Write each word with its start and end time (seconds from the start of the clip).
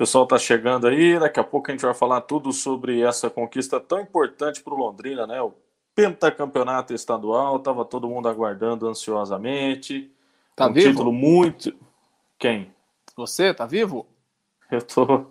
pessoal 0.00 0.24
está 0.24 0.38
chegando 0.38 0.86
aí, 0.86 1.18
daqui 1.18 1.38
a 1.38 1.44
pouco 1.44 1.70
a 1.70 1.74
gente 1.74 1.84
vai 1.84 1.92
falar 1.92 2.22
tudo 2.22 2.54
sobre 2.54 3.02
essa 3.02 3.28
conquista 3.28 3.78
tão 3.78 4.00
importante 4.00 4.62
para 4.62 4.72
o 4.72 4.76
Londrina, 4.78 5.26
né? 5.26 5.42
O 5.42 5.52
pentacampeonato 5.94 6.94
estadual, 6.94 7.56
estava 7.56 7.84
todo 7.84 8.08
mundo 8.08 8.26
aguardando 8.26 8.88
ansiosamente. 8.88 10.10
Tá 10.56 10.68
um 10.68 10.72
vivo? 10.72 10.88
título 10.88 11.12
muito. 11.12 11.74
Quem? 12.38 12.74
Você, 13.14 13.52
tá 13.52 13.66
vivo? 13.66 14.06
Eu 14.70 14.80
tô. 14.80 15.26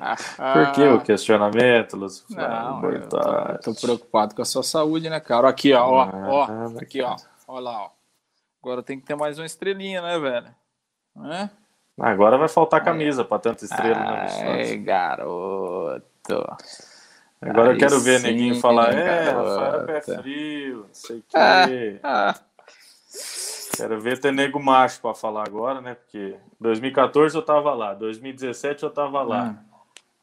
Ah, 0.00 0.16
Por 0.54 0.72
que 0.72 0.82
o 0.82 1.00
questionamento, 1.02 1.98
Lúcio? 1.98 2.24
Não, 2.30 2.82
eu 2.82 2.96
importante. 2.96 3.62
tô, 3.62 3.74
tô 3.74 3.80
preocupado 3.80 4.34
com 4.34 4.40
a 4.40 4.46
sua 4.46 4.62
saúde, 4.62 5.10
né, 5.10 5.20
cara? 5.20 5.50
Aqui, 5.50 5.74
ó, 5.74 5.84
ó, 5.84 6.10
ó, 6.28 6.44
Ah, 6.44 6.66
aqui, 6.80 7.02
ó, 7.02 7.14
olha 7.46 7.60
lá, 7.60 7.82
ó. 7.82 7.90
Agora 8.62 8.82
tem 8.82 8.98
que 8.98 9.04
ter 9.04 9.16
mais 9.16 9.38
uma 9.38 9.44
estrelinha, 9.44 10.00
né, 10.00 10.18
velho? 10.18 10.54
É? 11.30 11.50
Agora 11.98 12.36
vai 12.36 12.48
faltar 12.48 12.84
camisa 12.84 13.24
para 13.24 13.38
tanta 13.38 13.64
estrela, 13.64 13.98
né, 13.98 14.26
Ai, 14.28 14.58
Lúcio? 14.62 14.82
garoto. 14.84 16.56
Agora 17.40 17.68
eu 17.68 17.72
aí 17.72 17.78
quero 17.78 18.00
ver 18.00 18.20
sim, 18.20 18.26
neguinho 18.26 18.60
falar, 18.60 18.92
é. 18.92 19.30
Rafael 19.30 19.80
é 19.80 19.84
pé 19.84 20.00
frio, 20.00 20.78
não 20.78 20.94
sei 20.94 21.18
o 21.18 21.22
quê. 21.22 22.00
Ah, 22.02 22.34
Quero 23.76 24.00
ver 24.00 24.18
ter 24.18 24.32
nego 24.32 24.58
macho 24.58 25.00
para 25.00 25.14
falar 25.14 25.46
agora, 25.46 25.80
né? 25.80 25.94
Porque 25.94 26.36
2014 26.60 27.36
eu 27.36 27.42
tava 27.42 27.74
lá, 27.74 27.92
2017 27.94 28.82
eu 28.82 28.90
tava 28.90 29.22
lá. 29.22 29.54
Ah. 29.58 29.76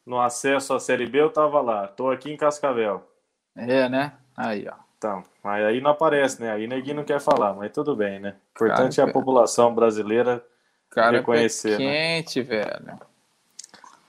No 0.04 0.20
acesso 0.20 0.74
à 0.74 0.80
Série 0.80 1.06
B 1.06 1.20
eu 1.20 1.30
tava 1.30 1.60
lá. 1.60 1.86
Tô 1.86 2.10
aqui 2.10 2.32
em 2.32 2.36
Cascavel. 2.36 3.02
é, 3.56 3.88
né? 3.88 4.12
Aí, 4.36 4.66
ó. 4.68 4.74
Então, 4.98 5.22
mas 5.42 5.64
aí 5.64 5.80
não 5.80 5.90
aparece, 5.90 6.40
né? 6.42 6.50
Aí 6.50 6.66
neguinho 6.66 6.96
não 6.96 7.04
quer 7.04 7.20
falar, 7.20 7.52
mas 7.54 7.70
tudo 7.72 7.94
bem, 7.94 8.18
né? 8.18 8.36
O 8.60 8.64
importante 8.64 8.96
Cara, 8.96 9.08
é 9.08 9.10
a 9.10 9.12
população 9.12 9.74
brasileira 9.74 10.44
Cara, 10.94 11.18
Reconhecer, 11.18 11.72
é 11.72 11.76
pé 11.76 11.84
né? 11.84 11.92
quente, 12.22 12.42
velho. 12.42 13.00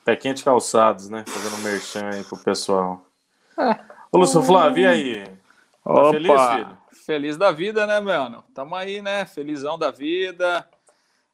pé 0.03 0.15
quente 0.15 0.43
calçados, 0.43 1.09
né? 1.09 1.23
Fazendo 1.27 1.57
merchan 1.63 2.09
aí 2.13 2.23
pro 2.23 2.37
pessoal. 2.37 3.03
Ah. 3.57 3.79
Ô, 4.11 4.17
Lúcio 4.17 4.41
Flávio, 4.43 4.83
e 4.83 4.87
aí? 4.87 5.23
Tá 5.83 6.11
feliz, 6.11 6.41
filho? 6.51 6.77
Feliz 7.05 7.37
da 7.37 7.51
vida, 7.51 7.87
né, 7.87 7.99
mano? 7.99 8.43
Tamo 8.53 8.75
aí, 8.75 9.01
né? 9.01 9.25
Felizão 9.25 9.77
da 9.77 9.91
vida. 9.91 10.67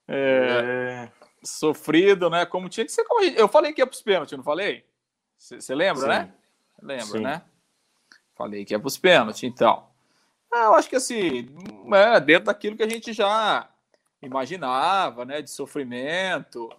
É, 0.07 1.07
É, 1.07 1.11
sofrido, 1.43 2.29
né? 2.29 2.45
Como 2.45 2.69
tinha 2.69 2.85
que 2.85 2.91
ser. 2.91 3.03
Como 3.03 3.23
eu 3.23 3.47
falei 3.47 3.73
que 3.73 3.81
ia 3.81 3.87
pros 3.87 4.01
pênaltis, 4.01 4.37
não 4.37 4.43
falei? 4.43 4.85
Você 5.37 5.73
lembra, 5.75 6.01
Sim. 6.03 6.07
né? 6.07 6.33
Lembra, 6.81 7.05
Sim. 7.05 7.19
né? 7.19 7.41
Falei 8.35 8.63
que 8.65 8.73
ia 8.73 8.79
pros 8.79 8.97
pênaltis, 8.97 9.43
então. 9.43 9.87
Ah, 10.53 10.65
eu 10.65 10.75
acho 10.75 10.89
que 10.89 10.95
assim, 10.97 11.47
é, 11.93 12.19
dentro 12.19 12.45
daquilo 12.45 12.75
que 12.75 12.83
a 12.83 12.89
gente 12.89 13.13
já 13.13 13.69
imaginava, 14.21 15.25
né? 15.25 15.41
De 15.41 15.49
sofrimento, 15.49 16.69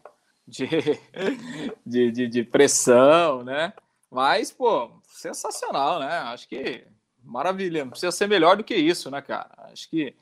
de, 0.47 0.67
de, 1.85 2.11
de, 2.11 2.29
de 2.29 2.45
pressão, 2.45 3.43
né? 3.43 3.73
Mas, 4.11 4.51
pô, 4.51 4.91
sensacional, 5.09 6.01
né? 6.01 6.19
Acho 6.19 6.49
que 6.49 6.85
maravilha. 7.25 7.85
Não 7.85 7.91
precisa 7.91 8.13
ser 8.13 8.27
melhor 8.27 8.57
do 8.57 8.65
que 8.65 8.75
isso, 8.75 9.11
né, 9.11 9.21
cara? 9.23 9.51
Acho 9.73 9.89
que 9.89 10.15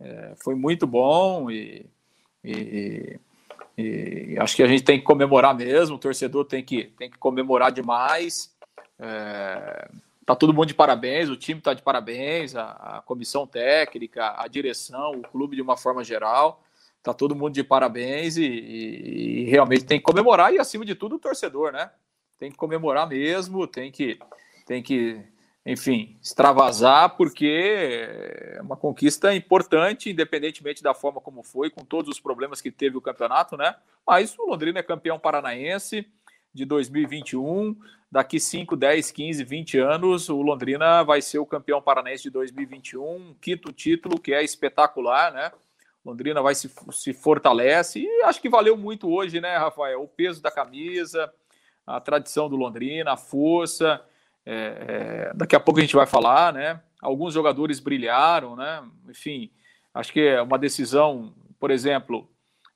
é, 0.00 0.34
foi 0.42 0.54
muito 0.54 0.86
bom 0.86 1.50
e, 1.50 1.86
e, 2.44 3.18
e 3.76 4.36
acho 4.38 4.56
que 4.56 4.62
a 4.62 4.66
gente 4.66 4.84
tem 4.84 4.98
que 4.98 5.04
comemorar 5.04 5.54
mesmo. 5.54 5.96
O 5.96 5.98
torcedor 5.98 6.44
tem 6.44 6.64
que, 6.64 6.84
tem 6.98 7.10
que 7.10 7.18
comemorar 7.18 7.72
demais. 7.72 8.54
É, 8.98 9.88
tá 10.26 10.34
todo 10.36 10.52
mundo 10.52 10.66
de 10.66 10.74
parabéns, 10.74 11.30
o 11.30 11.36
time 11.36 11.60
tá 11.60 11.72
de 11.72 11.82
parabéns, 11.82 12.56
a, 12.56 12.98
a 12.98 13.02
comissão 13.02 13.46
técnica, 13.46 14.34
a 14.36 14.48
direção, 14.48 15.12
o 15.12 15.22
clube 15.22 15.56
de 15.56 15.62
uma 15.62 15.76
forma 15.76 16.04
geral. 16.04 16.62
Tá 17.02 17.14
todo 17.14 17.36
mundo 17.36 17.54
de 17.54 17.62
parabéns 17.62 18.36
e, 18.36 18.44
e- 18.44 19.42
e 19.42 19.44
realmente 19.44 19.84
tem 19.84 19.98
que 19.98 20.04
comemorar 20.04 20.52
e 20.52 20.58
acima 20.58 20.84
de 20.84 20.96
tudo 20.96 21.14
o 21.16 21.18
torcedor, 21.20 21.70
né? 21.72 21.90
Tem 22.38 22.50
que 22.50 22.56
comemorar 22.56 23.08
mesmo, 23.08 23.66
tem 23.68 23.92
que 23.92 24.18
tem 24.66 24.82
que, 24.82 25.22
enfim, 25.64 26.18
extravasar 26.20 27.16
porque 27.16 27.46
é 28.56 28.60
uma 28.60 28.76
conquista 28.76 29.32
importante, 29.32 30.10
independentemente 30.10 30.82
da 30.82 30.92
forma 30.92 31.20
como 31.20 31.44
foi, 31.44 31.70
com 31.70 31.84
todos 31.84 32.10
os 32.10 32.18
problemas 32.20 32.60
que 32.60 32.72
teve 32.72 32.96
o 32.96 33.00
campeonato, 33.00 33.56
né? 33.56 33.76
Mas 34.04 34.36
o 34.36 34.44
Londrina 34.44 34.80
é 34.80 34.82
campeão 34.82 35.18
paranaense 35.20 36.04
de 36.56 36.64
2021. 36.64 37.76
Daqui 38.10 38.40
5, 38.40 38.76
10, 38.76 39.10
15, 39.10 39.44
20 39.44 39.78
anos, 39.78 40.28
o 40.28 40.40
Londrina 40.40 41.02
vai 41.02 41.20
ser 41.20 41.38
o 41.38 41.46
campeão 41.46 41.82
paranaense 41.82 42.24
de 42.24 42.30
2021, 42.30 43.02
um 43.02 43.34
quinto 43.40 43.72
título 43.72 44.18
que 44.18 44.32
é 44.32 44.42
espetacular, 44.42 45.32
né? 45.32 45.52
Londrina 46.04 46.40
vai 46.40 46.54
se, 46.54 46.70
se 46.92 47.12
fortalece 47.12 48.00
e 48.00 48.22
acho 48.22 48.40
que 48.40 48.48
valeu 48.48 48.76
muito 48.76 49.10
hoje, 49.12 49.40
né, 49.40 49.56
Rafael? 49.56 50.02
O 50.02 50.08
peso 50.08 50.40
da 50.40 50.52
camisa, 50.52 51.32
a 51.84 52.00
tradição 52.00 52.48
do 52.48 52.56
Londrina, 52.56 53.12
a 53.12 53.16
força. 53.16 54.00
é, 54.44 54.54
é, 54.88 55.32
daqui 55.34 55.56
a 55.56 55.60
pouco 55.60 55.80
a 55.80 55.82
gente 55.82 55.96
vai 55.96 56.06
falar, 56.06 56.52
né? 56.52 56.80
Alguns 57.02 57.34
jogadores 57.34 57.80
brilharam, 57.80 58.54
né? 58.54 58.82
Enfim, 59.08 59.50
acho 59.92 60.12
que 60.12 60.20
é 60.20 60.40
uma 60.40 60.58
decisão, 60.58 61.34
por 61.58 61.72
exemplo, 61.72 62.30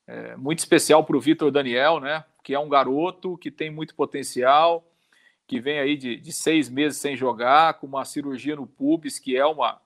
é, 0.05 0.35
muito 0.35 0.59
especial 0.59 1.03
para 1.03 1.15
o 1.15 1.21
Vitor 1.21 1.49
Daniel, 1.51 2.01
né? 2.01 2.25
Que 2.43 2.53
é 2.53 2.59
um 2.59 2.69
garoto 2.69 3.37
que 3.37 3.51
tem 3.51 3.69
muito 3.69 3.95
potencial, 3.95 4.85
que 5.47 5.59
vem 5.59 5.79
aí 5.79 5.97
de, 5.97 6.15
de 6.15 6.31
seis 6.31 6.69
meses 6.69 6.97
sem 6.97 7.15
jogar, 7.15 7.75
com 7.75 7.87
uma 7.87 8.05
cirurgia 8.05 8.55
no 8.55 8.65
pubis, 8.65 9.19
que 9.19 9.35
é 9.35 9.45
uma, 9.45 9.81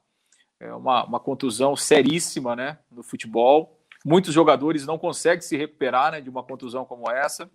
é 0.60 0.74
uma, 0.74 1.06
uma 1.06 1.20
contusão 1.20 1.76
seríssima, 1.76 2.56
né? 2.56 2.78
No 2.92 3.04
futebol. 3.04 3.80
Muitos 4.06 4.34
jogadores 4.34 4.86
não 4.86 4.98
conseguem 4.98 5.42
se 5.42 5.58
recuperar 5.58 6.12
né, 6.12 6.22
de 6.22 6.30
uma 6.30 6.44
contusão 6.44 6.86
como 6.86 7.10
essa. 7.10 7.50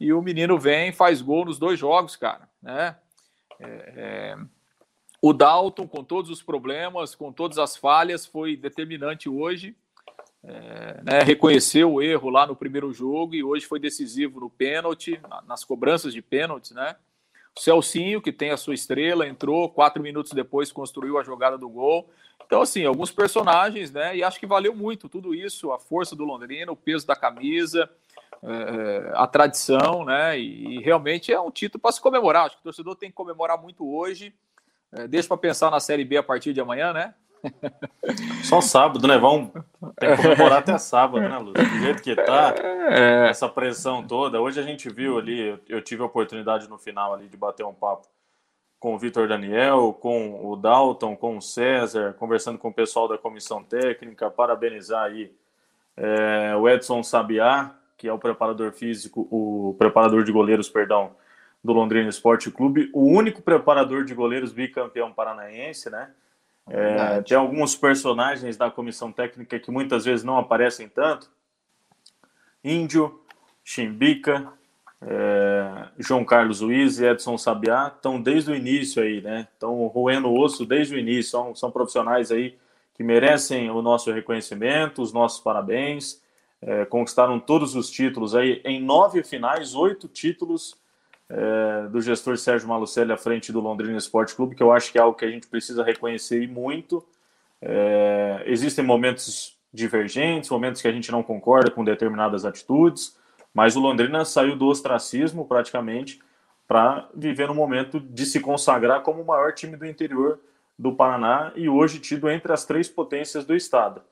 E 0.00 0.12
o 0.12 0.22
menino 0.22 0.58
vem 0.58 0.90
faz 0.90 1.20
gol 1.20 1.44
nos 1.44 1.58
dois 1.58 1.78
jogos, 1.78 2.16
cara, 2.16 2.48
né? 2.60 2.96
É, 3.60 3.92
é, 3.96 4.36
o 5.20 5.32
Dalton, 5.32 5.86
com 5.86 6.02
todos 6.02 6.30
os 6.30 6.42
problemas, 6.42 7.14
com 7.14 7.32
todas 7.32 7.58
as 7.58 7.76
falhas, 7.76 8.26
foi 8.26 8.56
determinante 8.56 9.28
hoje. 9.28 9.76
É, 10.44 11.00
né, 11.04 11.20
reconheceu 11.20 11.92
o 11.92 12.02
erro 12.02 12.28
lá 12.28 12.46
no 12.46 12.56
primeiro 12.56 12.92
jogo 12.92 13.34
e 13.34 13.44
hoje 13.44 13.64
foi 13.64 13.78
decisivo 13.78 14.40
no 14.40 14.50
pênalti, 14.50 15.20
na- 15.28 15.42
nas 15.42 15.64
cobranças 15.64 16.12
de 16.12 16.20
pênaltis, 16.20 16.72
né? 16.72 16.96
O 17.56 17.60
Celcinho, 17.60 18.20
que 18.20 18.32
tem 18.32 18.50
a 18.50 18.56
sua 18.56 18.74
estrela, 18.74 19.28
entrou 19.28 19.68
quatro 19.68 20.02
minutos 20.02 20.32
depois, 20.32 20.72
construiu 20.72 21.18
a 21.18 21.22
jogada 21.22 21.56
do 21.56 21.68
gol. 21.68 22.10
Então, 22.44 22.60
assim, 22.62 22.84
alguns 22.84 23.10
personagens, 23.10 23.92
né? 23.92 24.16
E 24.16 24.24
acho 24.24 24.40
que 24.40 24.46
valeu 24.46 24.74
muito 24.74 25.08
tudo 25.08 25.34
isso, 25.34 25.70
a 25.70 25.78
força 25.78 26.16
do 26.16 26.24
Londrina, 26.24 26.72
o 26.72 26.76
peso 26.76 27.06
da 27.06 27.14
camisa, 27.14 27.88
é, 28.42 29.12
a 29.14 29.26
tradição, 29.26 30.04
né? 30.04 30.38
E, 30.38 30.76
e 30.76 30.82
realmente 30.82 31.32
é 31.32 31.40
um 31.40 31.50
título 31.50 31.80
para 31.80 31.92
se 31.92 32.00
comemorar. 32.00 32.46
Acho 32.46 32.56
que 32.56 32.62
o 32.62 32.64
torcedor 32.64 32.96
tem 32.96 33.10
que 33.10 33.14
comemorar 33.14 33.60
muito 33.60 33.88
hoje. 33.88 34.34
É, 34.90 35.06
deixa 35.06 35.28
para 35.28 35.36
pensar 35.36 35.70
na 35.70 35.78
Série 35.78 36.04
B 36.04 36.16
a 36.16 36.22
partir 36.22 36.52
de 36.52 36.60
amanhã, 36.60 36.92
né? 36.92 37.14
Só 38.44 38.60
sábado, 38.60 39.06
né? 39.06 39.18
Vamos 39.18 39.50
tem 39.98 40.16
que 40.16 40.22
comemorar 40.22 40.58
até 40.58 40.76
sábado, 40.78 41.28
né, 41.28 41.38
Lúcio? 41.38 41.54
Do 41.54 41.78
jeito 41.80 42.02
que 42.02 42.14
tá, 42.14 42.54
É, 42.58 43.28
essa 43.30 43.48
pressão 43.48 44.02
toda. 44.06 44.40
Hoje 44.40 44.60
a 44.60 44.62
gente 44.62 44.88
viu 44.88 45.18
ali, 45.18 45.40
eu- 45.48 45.58
eu 45.68 45.82
tive 45.82 46.02
a 46.02 46.06
oportunidade 46.06 46.68
no 46.68 46.78
final 46.78 47.14
ali 47.14 47.28
de 47.28 47.36
bater 47.36 47.64
um 47.64 47.72
papo 47.74 48.06
com 48.78 48.94
o 48.94 48.98
Vitor 48.98 49.28
Daniel, 49.28 49.96
com 50.00 50.44
o 50.44 50.56
Dalton, 50.56 51.14
com 51.16 51.36
o 51.36 51.42
César, 51.42 52.14
conversando 52.18 52.58
com 52.58 52.68
o 52.68 52.74
pessoal 52.74 53.06
da 53.06 53.16
comissão 53.16 53.62
técnica, 53.62 54.28
parabenizar 54.30 55.04
aí 55.04 55.32
é, 55.96 56.54
o 56.56 56.68
Edson 56.68 57.02
Sabiá, 57.02 57.74
que 57.96 58.08
é 58.08 58.12
o 58.12 58.18
preparador 58.18 58.72
físico, 58.72 59.28
o 59.30 59.76
preparador 59.78 60.24
de 60.24 60.32
goleiros, 60.32 60.68
perdão, 60.68 61.12
do 61.62 61.72
Londrina 61.72 62.08
Esporte 62.08 62.50
Clube, 62.50 62.90
o 62.92 63.04
único 63.04 63.40
preparador 63.40 64.04
de 64.04 64.14
goleiros 64.14 64.52
bicampeão 64.52 65.12
paranaense, 65.12 65.88
né? 65.88 66.10
É, 66.68 67.20
tem 67.22 67.36
alguns 67.36 67.74
personagens 67.74 68.56
da 68.56 68.70
comissão 68.70 69.10
técnica 69.10 69.58
que 69.58 69.70
muitas 69.70 70.04
vezes 70.04 70.24
não 70.24 70.38
aparecem 70.38 70.88
tanto. 70.88 71.30
Índio, 72.62 73.20
Chimbica, 73.64 74.52
é, 75.00 75.88
João 75.98 76.24
Carlos 76.24 76.60
Luiz 76.60 76.98
e 76.98 77.06
Edson 77.06 77.36
Sabiá 77.36 77.92
estão 77.94 78.20
desde 78.20 78.52
o 78.52 78.54
início 78.54 79.02
aí, 79.02 79.20
né? 79.20 79.48
Estão 79.52 79.86
roendo 79.88 80.28
o 80.28 80.40
osso 80.40 80.64
desde 80.64 80.94
o 80.94 80.98
início. 80.98 81.32
São, 81.32 81.54
são 81.54 81.70
profissionais 81.70 82.30
aí 82.30 82.56
que 82.94 83.02
merecem 83.02 83.70
o 83.70 83.82
nosso 83.82 84.12
reconhecimento, 84.12 85.02
os 85.02 85.12
nossos 85.12 85.40
parabéns. 85.40 86.22
É, 86.60 86.84
conquistaram 86.84 87.40
todos 87.40 87.74
os 87.74 87.90
títulos 87.90 88.36
aí 88.36 88.62
em 88.64 88.80
nove 88.80 89.24
finais, 89.24 89.74
oito 89.74 90.06
títulos 90.06 90.80
é, 91.32 91.88
do 91.88 92.00
gestor 92.02 92.36
Sérgio 92.36 92.68
Malucelli 92.68 93.10
à 93.10 93.16
frente 93.16 93.50
do 93.50 93.60
Londrina 93.60 93.96
Esporte 93.96 94.34
Clube, 94.34 94.54
que 94.54 94.62
eu 94.62 94.70
acho 94.70 94.92
que 94.92 94.98
é 94.98 95.00
algo 95.00 95.16
que 95.16 95.24
a 95.24 95.30
gente 95.30 95.46
precisa 95.46 95.82
reconhecer 95.82 96.42
e 96.42 96.46
muito. 96.46 97.02
É, 97.60 98.42
existem 98.44 98.84
momentos 98.84 99.56
divergentes, 99.72 100.50
momentos 100.50 100.82
que 100.82 100.88
a 100.88 100.92
gente 100.92 101.10
não 101.10 101.22
concorda 101.22 101.70
com 101.70 101.82
determinadas 101.82 102.44
atitudes, 102.44 103.16
mas 103.54 103.76
o 103.76 103.80
Londrina 103.80 104.26
saiu 104.26 104.56
do 104.56 104.66
ostracismo 104.66 105.46
praticamente 105.46 106.20
para 106.68 107.08
viver 107.14 107.48
no 107.48 107.54
momento 107.54 107.98
de 107.98 108.26
se 108.26 108.38
consagrar 108.38 109.00
como 109.00 109.22
o 109.22 109.26
maior 109.26 109.54
time 109.54 109.76
do 109.76 109.86
interior 109.86 110.38
do 110.78 110.92
Paraná 110.94 111.52
e 111.56 111.66
hoje 111.66 111.98
tido 111.98 112.30
entre 112.30 112.52
as 112.52 112.66
três 112.66 112.88
potências 112.90 113.46
do 113.46 113.56
estado. 113.56 114.02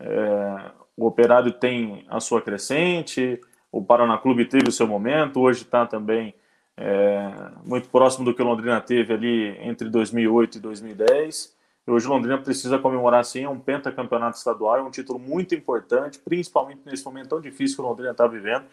É, 0.00 0.70
o 0.96 1.06
Operário 1.06 1.52
tem 1.52 2.06
a 2.08 2.18
sua 2.18 2.40
crescente, 2.40 3.38
o 3.70 3.84
Paraná 3.84 4.16
Clube 4.16 4.46
teve 4.46 4.68
o 4.68 4.72
seu 4.72 4.86
momento, 4.86 5.40
hoje 5.40 5.62
está 5.62 5.86
também 5.86 6.34
é, 6.76 7.30
muito 7.64 7.88
próximo 7.88 8.24
do 8.24 8.34
que 8.34 8.42
Londrina 8.42 8.80
teve 8.80 9.12
ali 9.12 9.56
entre 9.60 9.88
2008 9.88 10.58
e 10.58 10.60
2010. 10.60 11.56
E 11.86 11.90
hoje 11.90 12.06
Londrina 12.06 12.38
precisa 12.38 12.78
comemorar 12.78 13.24
sim 13.24 13.46
um 13.46 13.58
pentacampeonato 13.58 14.38
estadual, 14.38 14.76
é 14.78 14.82
um 14.82 14.90
título 14.90 15.18
muito 15.18 15.54
importante, 15.54 16.18
principalmente 16.18 16.82
nesse 16.84 17.04
momento 17.04 17.30
tão 17.30 17.40
difícil 17.40 17.76
que 17.76 17.82
Londrina 17.82 18.12
está 18.12 18.26
vivendo. 18.26 18.64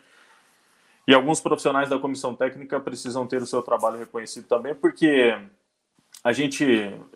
E 1.08 1.14
alguns 1.14 1.42
profissionais 1.42 1.90
da 1.90 1.98
comissão 1.98 2.36
técnica 2.36 2.80
precisam 2.80 3.26
ter 3.26 3.42
o 3.42 3.48
seu 3.48 3.64
trabalho 3.64 3.98
reconhecido 3.98 4.48
também, 4.48 4.76
porque 4.76 5.36
a 6.24 6.32
gente 6.32 6.66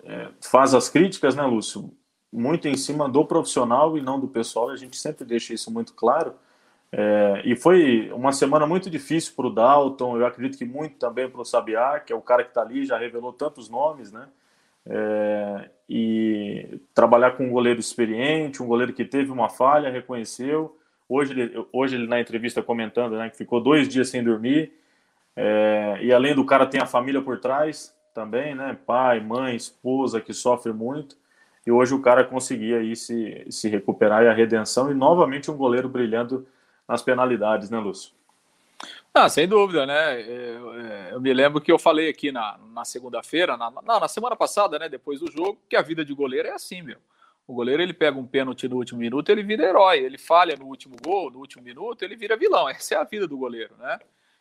é, 0.04 0.30
faz 0.42 0.74
as 0.74 0.90
críticas, 0.90 1.36
né, 1.36 1.44
Lúcio? 1.44 1.96
Muito 2.32 2.68
em 2.68 2.76
cima 2.76 3.08
do 3.08 3.24
profissional 3.24 3.96
e 3.96 4.02
não 4.02 4.20
do 4.20 4.28
pessoal, 4.28 4.70
a 4.70 4.76
gente 4.76 4.98
sempre 4.98 5.24
deixa 5.24 5.54
isso 5.54 5.70
muito 5.70 5.94
claro. 5.94 6.34
É, 6.96 7.42
e 7.44 7.56
foi 7.56 8.12
uma 8.14 8.32
semana 8.32 8.68
muito 8.68 8.88
difícil 8.88 9.34
para 9.36 9.48
o 9.48 9.50
Dalton, 9.50 10.16
eu 10.16 10.28
acredito 10.28 10.60
que 10.60 10.64
muito 10.64 10.96
também 10.98 11.28
para 11.28 11.42
o 11.42 11.46
Sabiá, 11.46 12.00
que 12.00 12.14
é 12.14 12.16
o 12.16 12.22
cara 12.22 12.44
que 12.44 12.52
está 12.52 12.62
ali, 12.62 12.86
já 12.86 13.00
revelou 13.00 13.34
tantos 13.34 13.68
nomes, 13.68 14.12
né? 14.12 14.28
É, 14.86 15.70
e 15.90 16.80
trabalhar 16.94 17.32
com 17.32 17.48
um 17.48 17.50
goleiro 17.50 17.80
experiente, 17.80 18.62
um 18.62 18.68
goleiro 18.68 18.94
que 18.94 19.04
teve 19.04 19.32
uma 19.32 19.50
falha, 19.50 19.90
reconheceu. 19.90 20.78
Hoje 21.10 21.32
ele, 21.32 21.68
hoje 21.74 21.96
ele 21.96 22.06
na 22.06 22.22
entrevista 22.22 22.62
comentando 22.62 23.18
né, 23.18 23.28
que 23.28 23.38
ficou 23.38 23.60
dois 23.60 23.90
dias 23.90 24.10
sem 24.10 24.24
dormir. 24.24 24.72
É, 25.36 25.98
e 26.00 26.14
além 26.14 26.36
do 26.36 26.46
cara, 26.46 26.68
tem 26.68 26.80
a 26.80 26.86
família 26.86 27.24
por 27.24 27.40
trás 27.40 27.96
também, 28.14 28.54
né? 28.54 28.78
Pai, 28.86 29.20
mãe, 29.20 29.56
esposa 29.56 30.22
que 30.22 30.34
sofre 30.34 30.72
muito. 30.72 31.18
E 31.66 31.72
hoje 31.72 31.96
o 31.96 32.02
cara 32.02 32.24
conseguia 32.24 32.78
aí 32.78 32.96
se, 32.96 33.48
se 33.50 33.68
recuperar 33.68 34.24
e 34.24 34.28
a 34.28 34.34
redenção. 34.34 34.92
E 34.92 34.94
novamente 34.94 35.50
um 35.50 35.58
goleiro 35.58 35.90
brilhando 35.90 36.46
nas 36.88 37.02
penalidades, 37.02 37.70
né, 37.70 37.80
Lúcio? 37.80 38.14
Ah, 39.14 39.30
sem 39.30 39.48
dúvida, 39.48 39.86
né? 39.86 40.22
Eu, 40.22 40.74
é, 40.74 41.14
eu, 41.14 41.22
me 41.22 41.32
lembro 41.34 41.62
que 41.62 41.72
eu 41.72 41.78
falei 41.78 42.10
aqui 42.10 42.32
na, 42.32 42.58
na 42.74 42.84
segunda-feira, 42.84 43.56
na, 43.56 43.70
na, 43.70 44.00
na, 44.00 44.08
semana 44.08 44.36
passada, 44.36 44.80
né? 44.80 44.90
Depois 44.90 45.20
do 45.20 45.32
jogo, 45.32 45.60
que 45.70 45.76
a 45.76 45.82
vida 45.82 46.04
de 46.04 46.14
goleiro 46.14 46.48
é 46.48 46.52
assim, 46.52 46.82
meu. 46.82 46.98
O 47.46 47.54
goleiro 47.54 47.84
ele 47.84 47.94
pega 47.94 48.18
um 48.18 48.26
pênalti 48.26 48.68
no 48.68 48.78
último 48.78 49.00
minuto, 49.00 49.30
ele 49.30 49.44
vira 49.44 49.66
herói. 49.66 50.00
Ele 50.00 50.18
falha 50.18 50.56
no 50.56 50.66
último 50.66 50.96
gol, 51.04 51.30
no 51.30 51.40
último 51.40 51.64
minuto, 51.64 52.04
ele 52.04 52.16
vira 52.16 52.36
vilão. 52.36 52.68
Essa 52.70 52.96
é 52.96 52.98
a 52.98 53.04
vida 53.04 53.28
do 53.28 53.38
goleiro, 53.38 53.76
né? 53.78 54.00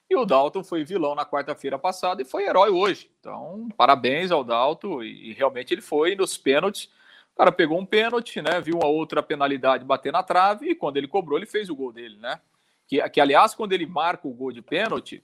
E 0.08 0.16
o 0.16 0.24
Dalton 0.24 0.62
foi 0.62 0.84
vilão 0.84 1.14
na 1.14 1.26
quarta-feira 1.26 1.78
passada 1.78 2.22
e 2.22 2.24
foi 2.24 2.44
herói 2.44 2.70
hoje. 2.70 3.10
Então, 3.20 3.68
parabéns 3.76 4.30
ao 4.30 4.44
Dalton. 4.44 5.02
E, 5.02 5.30
e 5.30 5.32
realmente 5.32 5.74
ele 5.74 5.82
foi 5.82 6.14
nos 6.14 6.38
pênaltis. 6.38 6.90
O 7.34 7.38
cara 7.38 7.52
pegou 7.52 7.78
um 7.78 7.86
pênalti, 7.86 8.42
né? 8.42 8.60
Viu 8.60 8.76
uma 8.76 8.86
outra 8.86 9.22
penalidade 9.22 9.84
bater 9.84 10.12
na 10.12 10.22
trave 10.22 10.70
e 10.70 10.74
quando 10.74 10.96
ele 10.98 11.08
cobrou, 11.08 11.38
ele 11.38 11.46
fez 11.46 11.70
o 11.70 11.74
gol 11.74 11.92
dele, 11.92 12.16
né? 12.18 12.40
Que, 12.86 13.08
que 13.08 13.20
aliás, 13.20 13.54
quando 13.54 13.72
ele 13.72 13.86
marca 13.86 14.28
o 14.28 14.34
gol 14.34 14.52
de 14.52 14.60
pênalti, 14.60 15.22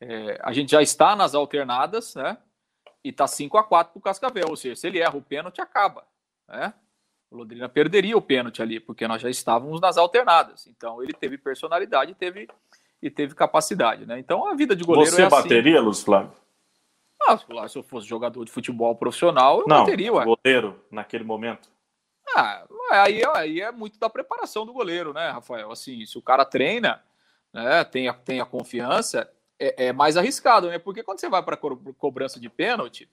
é, 0.00 0.38
a 0.42 0.52
gente 0.52 0.72
já 0.72 0.82
está 0.82 1.14
nas 1.14 1.34
alternadas, 1.34 2.14
né? 2.16 2.36
E 3.02 3.12
tá 3.12 3.26
5 3.26 3.56
a 3.56 3.62
4 3.62 3.92
para 3.92 3.98
o 3.98 4.02
Cascavel. 4.02 4.48
Ou 4.48 4.56
seja, 4.56 4.76
se 4.76 4.86
ele 4.86 4.98
erra 4.98 5.16
o 5.16 5.22
pênalti, 5.22 5.60
acaba, 5.60 6.04
né? 6.48 6.74
O 7.30 7.36
Londrina 7.36 7.68
perderia 7.68 8.16
o 8.16 8.22
pênalti 8.22 8.62
ali, 8.62 8.78
porque 8.78 9.06
nós 9.08 9.20
já 9.20 9.28
estávamos 9.28 9.80
nas 9.80 9.96
alternadas. 9.96 10.66
Então 10.66 11.02
ele 11.02 11.12
teve 11.12 11.36
personalidade 11.36 12.12
e 12.12 12.14
teve, 12.14 12.48
e 13.02 13.10
teve 13.10 13.34
capacidade, 13.34 14.06
né? 14.06 14.18
Então 14.18 14.46
a 14.46 14.54
vida 14.54 14.74
de 14.74 14.84
goleiro 14.84 15.10
Você 15.10 15.22
é 15.22 15.26
assim. 15.26 15.36
bateria, 15.36 15.80
Luz 15.80 16.02
Flávio? 16.02 16.32
Ah, 17.26 17.68
se 17.68 17.78
eu 17.78 17.82
fosse 17.82 18.06
jogador 18.06 18.44
de 18.44 18.52
futebol 18.52 18.94
profissional, 18.94 19.60
eu 19.60 19.66
Não, 19.66 19.78
bateria, 19.78 20.12
ué. 20.12 20.24
goleiro 20.24 20.80
naquele 20.90 21.24
momento. 21.24 21.70
Ah, 22.36 22.66
aí, 22.90 23.22
aí 23.34 23.60
é 23.60 23.70
muito 23.70 23.98
da 23.98 24.10
preparação 24.10 24.66
do 24.66 24.72
goleiro, 24.72 25.12
né, 25.12 25.30
Rafael? 25.30 25.70
Assim, 25.70 26.04
se 26.04 26.18
o 26.18 26.22
cara 26.22 26.44
treina, 26.44 27.02
né, 27.52 27.84
tem, 27.84 28.08
a, 28.08 28.12
tem 28.12 28.40
a 28.40 28.46
confiança, 28.46 29.30
é, 29.58 29.86
é 29.86 29.92
mais 29.92 30.16
arriscado, 30.16 30.68
né? 30.68 30.78
Porque 30.78 31.02
quando 31.02 31.20
você 31.20 31.28
vai 31.28 31.42
para 31.42 31.56
co 31.56 31.76
cobrança 31.98 32.40
de 32.40 32.48
pênalti, 32.48 33.08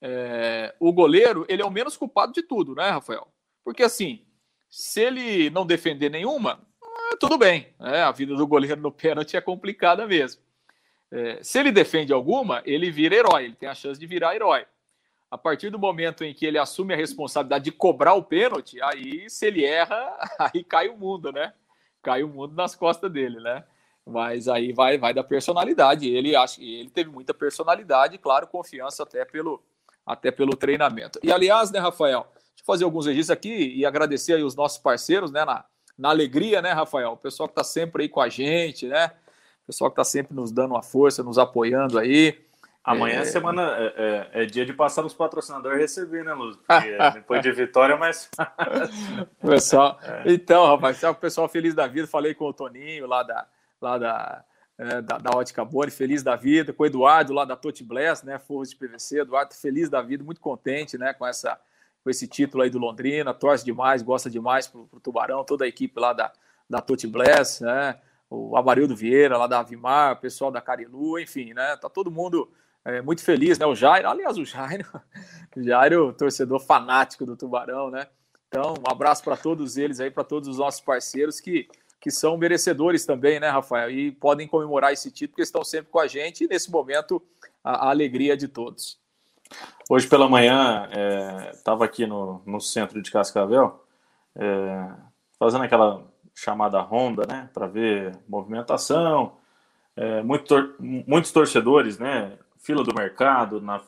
é, 0.00 0.74
o 0.78 0.92
goleiro 0.92 1.44
ele 1.48 1.62
é 1.62 1.64
o 1.64 1.70
menos 1.70 1.96
culpado 1.96 2.32
de 2.32 2.42
tudo, 2.42 2.74
né, 2.74 2.90
Rafael? 2.90 3.26
Porque 3.64 3.82
assim, 3.82 4.24
se 4.70 5.00
ele 5.00 5.50
não 5.50 5.66
defender 5.66 6.10
nenhuma, 6.10 6.60
ah, 6.82 7.16
tudo 7.18 7.38
bem. 7.38 7.68
Né? 7.78 8.02
A 8.02 8.12
vida 8.12 8.34
do 8.34 8.46
goleiro 8.46 8.80
no 8.80 8.92
pênalti 8.92 9.36
é 9.36 9.40
complicada 9.40 10.06
mesmo. 10.06 10.42
É, 11.14 11.38
se 11.42 11.60
ele 11.60 11.70
defende 11.70 12.12
alguma, 12.12 12.60
ele 12.64 12.90
vira 12.90 13.14
herói, 13.14 13.44
ele 13.44 13.54
tem 13.54 13.68
a 13.68 13.74
chance 13.74 14.00
de 14.00 14.04
virar 14.04 14.34
herói. 14.34 14.66
A 15.30 15.38
partir 15.38 15.70
do 15.70 15.78
momento 15.78 16.24
em 16.24 16.34
que 16.34 16.44
ele 16.44 16.58
assume 16.58 16.92
a 16.92 16.96
responsabilidade 16.96 17.64
de 17.64 17.72
cobrar 17.72 18.14
o 18.14 18.22
pênalti, 18.22 18.82
aí 18.82 19.30
se 19.30 19.46
ele 19.46 19.64
erra, 19.64 19.96
aí 20.38 20.64
cai 20.64 20.88
o 20.88 20.96
mundo, 20.96 21.30
né? 21.30 21.52
Cai 22.02 22.24
o 22.24 22.28
mundo 22.28 22.54
nas 22.54 22.74
costas 22.74 23.10
dele, 23.10 23.38
né? 23.38 23.62
Mas 24.04 24.48
aí 24.48 24.72
vai, 24.72 24.98
vai 24.98 25.14
da 25.14 25.22
personalidade. 25.22 26.08
Ele 26.08 26.34
acha 26.34 26.60
ele 26.60 26.90
teve 26.90 27.10
muita 27.10 27.32
personalidade, 27.32 28.18
claro, 28.18 28.46
confiança 28.48 29.04
até 29.04 29.24
pelo, 29.24 29.62
até 30.04 30.32
pelo 30.32 30.56
treinamento. 30.56 31.20
E 31.22 31.32
aliás, 31.32 31.70
né, 31.70 31.78
Rafael, 31.78 32.26
Deixa 32.54 32.62
eu 32.62 32.66
fazer 32.66 32.84
alguns 32.84 33.06
registros 33.06 33.36
aqui 33.36 33.74
e 33.74 33.84
agradecer 33.84 34.34
aí 34.34 34.42
os 34.42 34.54
nossos 34.54 34.78
parceiros, 34.78 35.30
né? 35.30 35.44
Na, 35.44 35.64
na 35.98 36.10
alegria, 36.10 36.62
né, 36.62 36.72
Rafael? 36.72 37.12
O 37.12 37.16
pessoal 37.16 37.48
que 37.48 37.52
está 37.52 37.64
sempre 37.64 38.04
aí 38.04 38.08
com 38.08 38.20
a 38.20 38.28
gente, 38.28 38.86
né? 38.86 39.10
Pessoal 39.66 39.90
que 39.90 39.94
está 40.00 40.04
sempre 40.04 40.34
nos 40.34 40.52
dando 40.52 40.72
uma 40.72 40.82
força, 40.82 41.22
nos 41.22 41.38
apoiando 41.38 41.98
aí. 41.98 42.38
Amanhã 42.84 43.20
é 43.20 43.24
semana 43.24 43.62
é, 43.78 44.30
é, 44.34 44.42
é, 44.42 44.46
dia 44.46 44.66
de 44.66 44.74
passar 44.74 45.06
os 45.06 45.14
patrocinadores 45.14 45.78
receber, 45.78 46.22
né, 46.22 46.34
Luz? 46.34 46.58
Depois 47.14 47.40
de 47.40 47.50
vitória, 47.50 47.96
mas. 47.96 48.30
pessoal, 49.40 49.98
é. 50.04 50.32
Então, 50.32 50.66
rapaz, 50.66 51.02
o 51.02 51.14
pessoal 51.14 51.48
feliz 51.48 51.74
da 51.74 51.86
vida. 51.86 52.06
Falei 52.06 52.34
com 52.34 52.44
o 52.44 52.52
Toninho 52.52 53.06
lá 53.06 53.22
da, 53.22 53.46
lá 53.80 53.96
da, 53.96 54.44
é, 54.76 55.00
da, 55.00 55.16
da, 55.16 55.30
Ótica 55.34 55.64
Boni, 55.64 55.90
feliz 55.90 56.22
da 56.22 56.36
vida, 56.36 56.74
com 56.74 56.82
o 56.82 56.86
Eduardo 56.86 57.32
lá 57.32 57.46
da 57.46 57.56
Toti 57.56 57.82
Bless, 57.82 58.24
né? 58.26 58.38
Forros 58.38 58.68
de 58.68 58.76
PVC, 58.76 59.20
Eduardo 59.20 59.54
feliz 59.54 59.88
da 59.88 60.02
vida, 60.02 60.22
muito 60.22 60.42
contente, 60.42 60.98
né, 60.98 61.14
com 61.14 61.26
essa 61.26 61.58
com 62.02 62.10
esse 62.10 62.28
título 62.28 62.62
aí 62.62 62.68
do 62.68 62.78
Londrina, 62.78 63.32
torce 63.32 63.64
demais, 63.64 64.02
gosta 64.02 64.28
demais 64.28 64.66
pro, 64.68 64.86
pro 64.86 65.00
Tubarão, 65.00 65.42
toda 65.42 65.64
a 65.64 65.68
equipe 65.68 65.98
lá 65.98 66.12
da, 66.12 66.30
da 66.68 66.82
Tuti 66.82 67.06
Bless, 67.06 67.64
né? 67.64 67.98
O 68.34 68.56
Amarildo 68.56 68.96
Vieira 68.96 69.36
lá 69.36 69.46
da 69.46 69.60
Avimar, 69.60 70.12
o 70.12 70.16
pessoal 70.16 70.50
da 70.50 70.60
Carilu, 70.60 71.18
enfim, 71.18 71.54
né? 71.54 71.76
Tá 71.76 71.88
todo 71.88 72.10
mundo 72.10 72.50
é, 72.84 73.00
muito 73.00 73.22
feliz, 73.22 73.58
né? 73.58 73.66
O 73.66 73.74
Jairo, 73.74 74.08
aliás, 74.08 74.36
o 74.36 74.44
Jairo, 74.44 74.86
o 75.56 75.62
Jairo, 75.62 76.12
torcedor 76.12 76.60
fanático 76.60 77.24
do 77.24 77.36
Tubarão, 77.36 77.90
né? 77.90 78.06
Então, 78.48 78.74
um 78.74 78.90
abraço 78.90 79.24
para 79.24 79.36
todos 79.36 79.76
eles 79.76 80.00
aí, 80.00 80.10
para 80.10 80.22
todos 80.22 80.48
os 80.48 80.58
nossos 80.58 80.80
parceiros 80.80 81.40
que, 81.40 81.68
que 82.00 82.10
são 82.10 82.36
merecedores 82.36 83.06
também, 83.06 83.40
né, 83.40 83.48
Rafael? 83.48 83.90
E 83.90 84.12
podem 84.12 84.46
comemorar 84.46 84.92
esse 84.92 85.10
título, 85.10 85.30
porque 85.30 85.42
estão 85.42 85.64
sempre 85.64 85.90
com 85.90 85.98
a 85.98 86.06
gente 86.06 86.44
e 86.44 86.48
nesse 86.48 86.70
momento 86.70 87.22
a, 87.62 87.86
a 87.86 87.90
alegria 87.90 88.36
de 88.36 88.46
todos. 88.46 88.98
Hoje 89.88 90.06
pela 90.06 90.28
manhã 90.28 90.88
estava 91.52 91.84
é, 91.84 91.86
aqui 91.86 92.06
no, 92.06 92.42
no 92.46 92.60
centro 92.60 93.02
de 93.02 93.10
Cascavel, 93.10 93.84
é, 94.36 94.88
fazendo 95.38 95.64
aquela 95.64 96.04
chamada 96.34 96.80
ronda, 96.80 97.24
né, 97.26 97.48
para 97.52 97.66
ver 97.66 98.16
movimentação. 98.28 99.36
É, 99.96 100.22
muito 100.22 100.44
tor 100.46 100.74
muitos 100.78 101.30
torcedores, 101.30 101.98
né, 101.98 102.36
fila 102.58 102.82
do 102.82 102.94
mercado, 102.94 103.60
na 103.60 103.80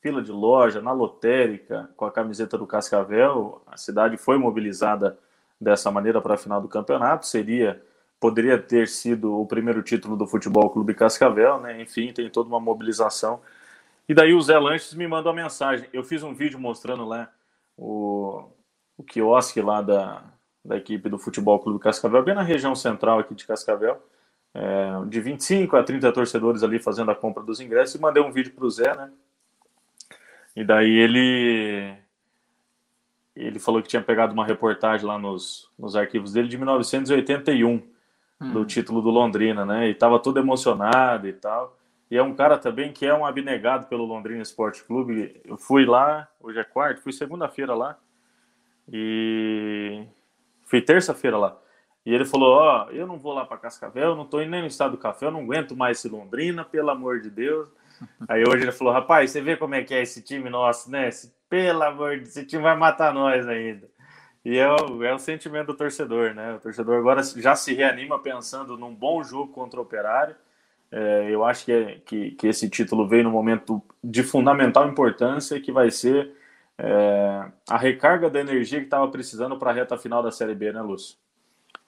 fila 0.00 0.22
de 0.22 0.30
loja, 0.30 0.80
na 0.80 0.92
lotérica, 0.92 1.90
com 1.96 2.04
a 2.04 2.10
camiseta 2.10 2.56
do 2.56 2.66
Cascavel. 2.66 3.62
A 3.66 3.76
cidade 3.76 4.16
foi 4.16 4.38
mobilizada 4.38 5.18
dessa 5.60 5.90
maneira 5.90 6.20
para 6.20 6.34
a 6.34 6.38
final 6.38 6.60
do 6.60 6.68
campeonato. 6.68 7.26
Seria, 7.26 7.82
poderia 8.20 8.56
ter 8.56 8.86
sido 8.86 9.40
o 9.40 9.46
primeiro 9.46 9.82
título 9.82 10.16
do 10.16 10.26
Futebol 10.26 10.70
Clube 10.70 10.94
Cascavel, 10.94 11.60
né? 11.60 11.80
Enfim, 11.82 12.12
tem 12.12 12.30
toda 12.30 12.48
uma 12.48 12.60
mobilização 12.60 13.40
e 14.08 14.14
daí 14.14 14.32
o 14.32 14.40
Zé 14.40 14.58
Lanches 14.58 14.94
me 14.94 15.06
mandou 15.06 15.32
uma 15.32 15.42
mensagem. 15.42 15.86
Eu 15.92 16.02
fiz 16.02 16.22
um 16.22 16.32
vídeo 16.32 16.58
mostrando 16.58 17.04
lá 17.04 17.30
o, 17.76 18.42
o 18.96 19.02
quiosque 19.04 19.60
lá 19.60 19.82
da, 19.82 20.24
da 20.64 20.76
equipe 20.76 21.08
do 21.08 21.18
Futebol 21.18 21.58
Clube 21.58 21.78
Cascavel, 21.80 22.22
bem 22.22 22.34
na 22.34 22.42
região 22.42 22.74
central 22.74 23.18
aqui 23.18 23.34
de 23.34 23.46
Cascavel. 23.46 24.02
É, 24.54 25.04
de 25.06 25.20
25 25.20 25.76
a 25.76 25.82
30 25.82 26.10
torcedores 26.10 26.62
ali 26.62 26.78
fazendo 26.78 27.10
a 27.10 27.14
compra 27.14 27.42
dos 27.42 27.60
ingressos 27.60 27.94
e 27.94 28.00
mandei 28.00 28.22
um 28.22 28.32
vídeo 28.32 28.52
para 28.52 28.64
o 28.64 28.70
Zé, 28.70 28.96
né? 28.96 29.10
E 30.56 30.64
daí 30.64 30.90
ele 30.90 31.94
ele 33.36 33.60
falou 33.60 33.80
que 33.80 33.88
tinha 33.88 34.02
pegado 34.02 34.32
uma 34.32 34.44
reportagem 34.44 35.06
lá 35.06 35.16
nos, 35.16 35.70
nos 35.78 35.94
arquivos 35.94 36.32
dele 36.32 36.48
de 36.48 36.56
1981 36.56 37.68
hum. 38.40 38.52
do 38.52 38.64
título 38.64 39.00
do 39.00 39.10
Londrina, 39.10 39.64
né? 39.64 39.86
E 39.86 39.92
estava 39.92 40.18
todo 40.18 40.40
emocionado 40.40 41.28
e 41.28 41.32
tal. 41.32 41.78
E 42.10 42.16
é 42.16 42.22
um 42.22 42.34
cara 42.34 42.58
também 42.58 42.92
que 42.92 43.06
é 43.06 43.14
um 43.14 43.24
abnegado 43.24 43.86
pelo 43.86 44.04
Londrina 44.04 44.42
Esporte 44.42 44.82
Clube. 44.82 45.40
Eu 45.44 45.56
fui 45.56 45.84
lá, 45.84 46.26
hoje 46.40 46.58
é 46.58 46.64
quarto, 46.64 47.02
fui 47.02 47.12
segunda-feira 47.12 47.74
lá. 47.74 47.96
E 48.90 50.04
fui 50.68 50.80
terça-feira 50.80 51.36
lá. 51.36 51.58
E 52.04 52.14
ele 52.14 52.24
falou: 52.24 52.56
Ó, 52.56 52.86
oh, 52.86 52.90
eu 52.90 53.06
não 53.06 53.18
vou 53.18 53.32
lá 53.32 53.44
para 53.44 53.58
Cascavel, 53.58 54.14
não 54.14 54.24
tô 54.24 54.40
indo 54.40 54.50
nem 54.50 54.62
no 54.62 54.66
estado 54.66 54.92
do 54.92 54.98
café, 54.98 55.26
eu 55.26 55.30
não 55.30 55.40
aguento 55.40 55.76
mais 55.76 55.98
esse 55.98 56.08
Londrina, 56.08 56.64
pelo 56.64 56.90
amor 56.90 57.20
de 57.20 57.30
Deus. 57.30 57.68
Aí 58.28 58.44
hoje 58.44 58.64
ele 58.64 58.72
falou: 58.72 58.92
Rapaz, 58.92 59.30
você 59.30 59.40
vê 59.40 59.56
como 59.56 59.74
é 59.74 59.82
que 59.82 59.94
é 59.94 60.02
esse 60.02 60.22
time 60.22 60.48
nosso, 60.48 60.90
né? 60.90 61.08
Esse, 61.08 61.34
pelo 61.48 61.82
amor 61.82 62.12
de 62.12 62.22
Deus, 62.22 62.30
esse 62.30 62.46
time 62.46 62.62
vai 62.62 62.76
matar 62.76 63.12
nós 63.12 63.46
ainda. 63.46 63.88
E 64.44 64.56
é 64.56 64.70
o, 64.70 65.04
é 65.04 65.12
o 65.12 65.18
sentimento 65.18 65.66
do 65.68 65.74
torcedor, 65.74 66.34
né? 66.34 66.54
O 66.54 66.60
torcedor 66.60 66.96
agora 66.96 67.22
já 67.22 67.54
se 67.54 67.74
reanima 67.74 68.18
pensando 68.18 68.78
num 68.78 68.94
bom 68.94 69.22
jogo 69.22 69.52
contra 69.52 69.78
o 69.78 69.82
Operário. 69.82 70.36
É, 70.90 71.28
eu 71.30 71.44
acho 71.44 71.66
que, 71.66 71.72
é, 71.72 72.00
que, 72.06 72.30
que, 72.30 72.46
esse 72.46 72.70
título 72.70 73.06
veio 73.06 73.24
no 73.24 73.30
momento 73.30 73.82
de 74.02 74.22
fundamental 74.22 74.88
importância 74.88 75.60
que 75.60 75.70
vai 75.70 75.90
ser 75.90 76.32
é, 76.78 77.50
a 77.68 77.76
recarga 77.76 78.30
da 78.30 78.40
energia 78.40 78.78
que 78.78 78.86
estava 78.86 79.08
precisando 79.08 79.58
para 79.58 79.70
a 79.70 79.74
reta 79.74 79.98
final 79.98 80.22
da 80.22 80.30
Série 80.30 80.54
B, 80.54 80.72
né, 80.72 80.80
Lúcio? 80.80 81.18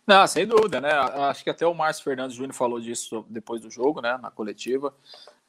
Não, 0.07 0.27
sem 0.27 0.45
dúvida, 0.45 0.81
né? 0.81 0.91
Acho 0.91 1.45
que 1.45 1.51
até 1.51 1.65
o 1.65 1.73
Márcio 1.73 2.03
Fernandes 2.03 2.35
Júnior 2.35 2.55
falou 2.55 2.81
disso 2.81 3.25
depois 3.29 3.61
do 3.61 3.71
jogo, 3.71 4.01
né? 4.01 4.19
Na 4.21 4.31
coletiva. 4.31 4.93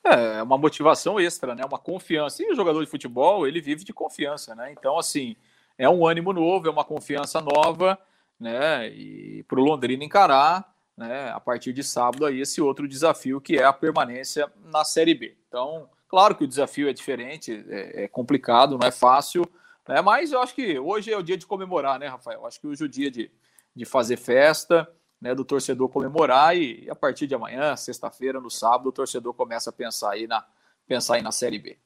É 0.03 0.43
uma 0.43 0.57
motivação 0.57 1.19
extra, 1.19 1.55
né? 1.55 1.63
Uma 1.65 1.79
confiança. 1.79 2.43
E 2.43 2.51
o 2.51 2.55
jogador 2.55 2.83
de 2.83 2.89
futebol, 2.89 3.47
ele 3.47 3.59
vive 3.59 3.83
de 3.83 3.91
confiança, 3.91 4.53
né? 4.53 4.71
Então, 4.71 4.99
assim, 4.99 5.35
é 5.77 5.89
um 5.89 6.05
ânimo 6.05 6.31
novo, 6.31 6.67
é 6.67 6.71
uma 6.71 6.83
confiança 6.85 7.41
nova, 7.41 7.97
né? 8.39 8.87
E 8.89 9.43
para 9.47 9.59
o 9.59 9.63
Londrina 9.63 10.03
encarar, 10.03 10.71
né? 10.95 11.31
A 11.31 11.39
partir 11.39 11.73
de 11.73 11.83
sábado 11.83 12.25
aí 12.25 12.41
esse 12.41 12.61
outro 12.61 12.87
desafio 12.87 13.41
que 13.41 13.57
é 13.57 13.63
a 13.63 13.73
permanência 13.73 14.51
na 14.65 14.83
Série 14.83 15.15
B. 15.15 15.35
Então, 15.47 15.89
claro 16.11 16.35
que 16.35 16.43
o 16.43 16.47
desafio 16.47 16.89
é 16.89 16.93
diferente, 16.93 17.65
é, 17.69 18.03
é 18.03 18.07
complicado, 18.09 18.77
não 18.77 18.85
é 18.85 18.91
fácil, 18.91 19.49
né? 19.87 20.01
Mas 20.01 20.33
eu 20.33 20.41
acho 20.41 20.53
que 20.53 20.77
hoje 20.77 21.09
é 21.09 21.17
o 21.17 21.23
dia 21.23 21.37
de 21.37 21.47
comemorar, 21.47 21.97
né, 21.97 22.07
Rafael? 22.07 22.41
Eu 22.41 22.45
acho 22.45 22.59
que 22.59 22.67
hoje 22.67 22.83
é 22.83 22.85
o 22.85 22.89
dia 22.89 23.09
de, 23.09 23.31
de 23.73 23.85
fazer 23.85 24.17
festa, 24.17 24.85
né? 25.21 25.33
Do 25.33 25.45
torcedor 25.45 25.87
comemorar 25.87 26.55
e, 26.57 26.85
a 26.89 26.95
partir 26.95 27.27
de 27.27 27.33
amanhã, 27.33 27.77
sexta-feira, 27.77 28.41
no 28.41 28.51
sábado, 28.51 28.89
o 28.89 28.91
torcedor 28.91 29.33
começa 29.33 29.69
a 29.69 29.73
pensar 29.73 30.11
aí 30.11 30.27
na 30.27 30.45
pensar 30.85 31.15
aí 31.15 31.21
na 31.21 31.31
Série 31.31 31.57
B. 31.57 31.77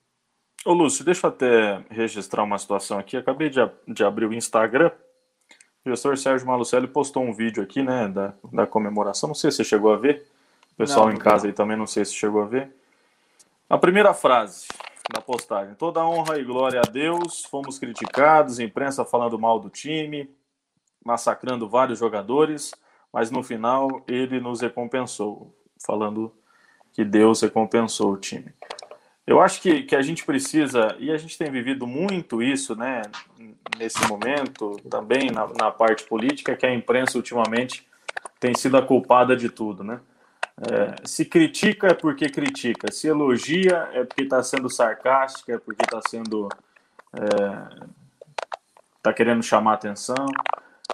Ô 0.65 0.73
Lúcio, 0.73 1.05
deixa 1.05 1.27
eu 1.27 1.29
até 1.29 1.85
registrar 1.91 2.41
uma 2.41 2.57
situação 2.57 2.97
aqui. 2.97 3.15
Acabei 3.15 3.51
de, 3.51 3.59
de 3.87 4.03
abrir 4.03 4.25
o 4.25 4.33
Instagram. 4.33 4.91
O 5.85 5.89
gestor 5.91 6.17
Sérgio 6.17 6.47
Malucelli 6.47 6.87
postou 6.87 7.21
um 7.21 7.31
vídeo 7.31 7.61
aqui, 7.61 7.83
né, 7.83 8.07
da, 8.07 8.33
da 8.51 8.65
comemoração. 8.65 9.27
Não 9.27 9.35
sei 9.35 9.51
se 9.51 9.57
você 9.57 9.63
chegou 9.63 9.93
a 9.93 9.97
ver. 9.97 10.25
O 10.73 10.77
pessoal 10.77 11.05
não, 11.05 11.13
em 11.13 11.17
casa 11.17 11.43
não. 11.43 11.49
aí 11.49 11.53
também 11.53 11.77
não 11.77 11.85
sei 11.85 12.03
se 12.03 12.15
chegou 12.15 12.41
a 12.41 12.45
ver. 12.45 12.75
A 13.67 13.79
primeira 13.79 14.13
frase 14.13 14.67
da 15.11 15.19
postagem: 15.19 15.73
Toda 15.73 16.05
honra 16.05 16.37
e 16.37 16.43
glória 16.43 16.79
a 16.79 16.89
Deus. 16.89 17.43
Fomos 17.45 17.79
criticados, 17.79 18.59
imprensa 18.59 19.03
falando 19.03 19.39
mal 19.39 19.59
do 19.59 19.71
time, 19.71 20.29
massacrando 21.03 21.67
vários 21.67 21.97
jogadores, 21.97 22.71
mas 23.11 23.31
no 23.31 23.41
final 23.41 24.03
ele 24.07 24.39
nos 24.39 24.61
recompensou, 24.61 25.51
falando 25.83 26.31
que 26.93 27.03
Deus 27.03 27.41
recompensou 27.41 28.13
o 28.13 28.17
time. 28.17 28.53
Eu 29.25 29.41
acho 29.41 29.59
que, 29.59 29.81
que 29.81 29.95
a 29.95 30.01
gente 30.03 30.23
precisa, 30.23 30.95
e 30.99 31.11
a 31.11 31.17
gente 31.17 31.35
tem 31.35 31.49
vivido 31.49 31.87
muito 31.87 32.43
isso, 32.43 32.75
né, 32.75 33.01
nesse 33.79 33.99
momento, 34.07 34.79
também 34.87 35.31
na, 35.31 35.47
na 35.47 35.71
parte 35.71 36.03
política, 36.03 36.55
que 36.55 36.67
a 36.67 36.73
imprensa 36.73 37.17
ultimamente 37.17 37.87
tem 38.39 38.53
sido 38.53 38.77
a 38.77 38.83
culpada 38.83 39.35
de 39.35 39.49
tudo, 39.49 39.83
né? 39.83 39.99
É, 40.57 41.05
se 41.05 41.25
critica 41.25 41.87
é 41.87 41.93
porque 41.93 42.29
critica, 42.29 42.89
se 42.89 43.07
elogia 43.07 43.89
é 43.91 44.05
porque 44.05 44.23
está 44.23 44.41
sendo 44.41 44.69
sarcástica, 44.69 45.53
é 45.53 45.57
porque 45.57 45.83
está 45.83 45.99
sendo. 46.07 46.47
está 48.97 49.09
é, 49.09 49.13
querendo 49.13 49.43
chamar 49.43 49.73
atenção. 49.73 50.25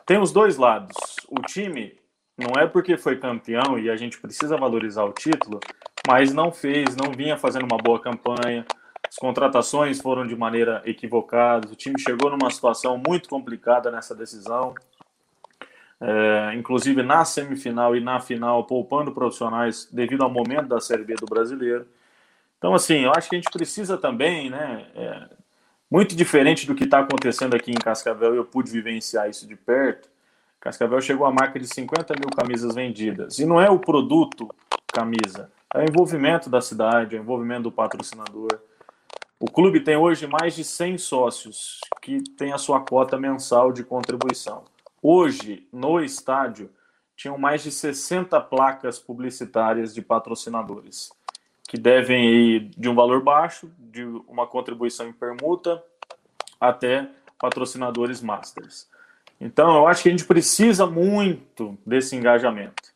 Tem 0.05 0.19
os 0.19 0.31
dois 0.31 0.57
lados. 0.57 0.95
O 1.29 1.41
time 1.41 1.95
não 2.37 2.59
é 2.59 2.65
porque 2.65 2.97
foi 2.97 3.19
campeão 3.19 3.77
e 3.77 3.89
a 3.89 3.95
gente 3.95 4.19
precisa 4.19 4.57
valorizar 4.57 5.03
o 5.03 5.13
título, 5.13 5.59
mas 6.07 6.33
não 6.33 6.51
fez, 6.51 6.95
não 6.95 7.11
vinha 7.11 7.37
fazendo 7.37 7.63
uma 7.63 7.77
boa 7.77 8.01
campanha. 8.01 8.65
As 9.07 9.15
contratações 9.15 10.01
foram 10.01 10.25
de 10.25 10.35
maneira 10.35 10.81
equivocada. 10.85 11.67
O 11.67 11.75
time 11.75 11.99
chegou 11.99 12.31
numa 12.31 12.49
situação 12.49 12.97
muito 12.97 13.29
complicada 13.29 13.91
nessa 13.91 14.15
decisão. 14.15 14.73
É, 16.03 16.55
inclusive 16.55 17.03
na 17.03 17.23
semifinal 17.23 17.95
e 17.95 18.01
na 18.01 18.19
final, 18.19 18.63
poupando 18.65 19.11
profissionais 19.11 19.87
devido 19.91 20.23
ao 20.23 20.31
momento 20.31 20.67
da 20.67 20.81
Série 20.81 21.03
B 21.03 21.13
do 21.13 21.27
brasileiro. 21.27 21.85
Então, 22.57 22.73
assim, 22.73 23.01
eu 23.01 23.11
acho 23.15 23.29
que 23.29 23.35
a 23.35 23.39
gente 23.39 23.51
precisa 23.51 23.97
também, 23.97 24.49
né? 24.49 24.87
É, 24.95 25.29
muito 25.89 26.15
diferente 26.15 26.65
do 26.65 26.73
que 26.73 26.85
está 26.85 26.99
acontecendo 26.99 27.55
aqui 27.55 27.69
em 27.69 27.75
Cascavel, 27.75 28.33
eu 28.33 28.45
pude 28.45 28.71
vivenciar 28.71 29.29
isso 29.29 29.47
de 29.47 29.55
perto. 29.55 30.09
Cascavel 30.59 31.01
chegou 31.01 31.25
à 31.25 31.31
marca 31.31 31.59
de 31.59 31.67
50 31.67 32.13
mil 32.19 32.29
camisas 32.35 32.73
vendidas. 32.73 33.39
E 33.39 33.45
não 33.45 33.59
é 33.59 33.69
o 33.69 33.77
produto 33.77 34.49
camisa, 34.93 35.51
é 35.73 35.79
o 35.79 35.83
envolvimento 35.83 36.49
da 36.49 36.61
cidade, 36.61 37.15
é 37.15 37.19
o 37.19 37.21
envolvimento 37.21 37.63
do 37.63 37.71
patrocinador. 37.71 38.59
O 39.39 39.49
clube 39.49 39.79
tem 39.79 39.97
hoje 39.97 40.27
mais 40.27 40.55
de 40.55 40.63
100 40.63 40.97
sócios 40.99 41.79
que 42.01 42.21
têm 42.37 42.53
a 42.53 42.57
sua 42.57 42.79
cota 42.79 43.17
mensal 43.17 43.71
de 43.71 43.83
contribuição. 43.83 44.63
Hoje, 45.01 45.67
no 45.73 45.99
estádio, 45.99 46.69
tinham 47.15 47.37
mais 47.37 47.63
de 47.63 47.71
60 47.71 48.39
placas 48.41 48.99
publicitárias 48.99 49.93
de 49.93 50.01
patrocinadores, 50.01 51.11
que 51.67 51.77
devem 51.77 52.29
ir 52.29 52.59
de 52.77 52.87
um 52.87 52.93
valor 52.93 53.23
baixo, 53.23 53.71
de 53.79 54.03
uma 54.27 54.45
contribuição 54.45 55.07
em 55.07 55.13
permuta, 55.13 55.83
até 56.59 57.09
patrocinadores 57.39 58.21
masters. 58.21 58.87
Então, 59.39 59.75
eu 59.75 59.87
acho 59.87 60.03
que 60.03 60.09
a 60.09 60.11
gente 60.11 60.25
precisa 60.25 60.85
muito 60.85 61.75
desse 61.83 62.15
engajamento, 62.15 62.93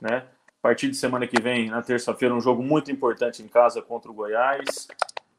né? 0.00 0.24
A 0.58 0.62
partir 0.62 0.88
de 0.88 0.96
semana 0.96 1.26
que 1.26 1.40
vem, 1.42 1.68
na 1.68 1.82
terça-feira, 1.82 2.34
um 2.34 2.40
jogo 2.40 2.62
muito 2.62 2.90
importante 2.90 3.42
em 3.42 3.48
casa 3.48 3.82
contra 3.82 4.10
o 4.10 4.14
Goiás. 4.14 4.88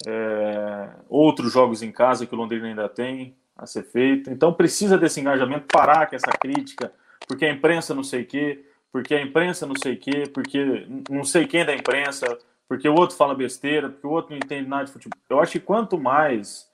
É, 0.05 0.89
outros 1.07 1.51
jogos 1.51 1.81
em 1.81 1.91
casa 1.91 2.27
que 2.27 2.35
o 2.35 2.37
Londrina 2.37 2.67
ainda 2.67 2.89
tem 2.89 3.33
a 3.55 3.65
ser 3.65 3.83
feito. 3.83 4.29
Então 4.29 4.53
precisa 4.53 4.97
desse 4.97 5.19
engajamento, 5.19 5.65
parar 5.71 6.07
com 6.07 6.15
essa 6.15 6.31
crítica, 6.31 6.91
porque 7.27 7.45
a 7.45 7.51
imprensa 7.51 7.93
não 7.93 8.03
sei 8.03 8.23
o 8.23 8.25
quê, 8.25 8.65
porque 8.91 9.15
a 9.15 9.21
imprensa 9.21 9.65
não 9.65 9.75
sei 9.75 9.93
o 9.93 9.99
quê, 9.99 10.23
porque 10.33 10.87
não 11.09 11.23
sei 11.23 11.47
quem 11.47 11.61
é 11.61 11.65
da 11.65 11.75
imprensa, 11.75 12.37
porque 12.67 12.87
o 12.87 12.95
outro 12.95 13.15
fala 13.15 13.35
besteira, 13.35 13.89
porque 13.89 14.07
o 14.07 14.11
outro 14.11 14.31
não 14.31 14.37
entende 14.37 14.67
nada 14.67 14.85
de 14.85 14.91
futebol. 14.91 15.19
Eu 15.29 15.39
acho 15.39 15.53
que 15.53 15.59
quanto 15.59 15.99
mais 15.99 16.69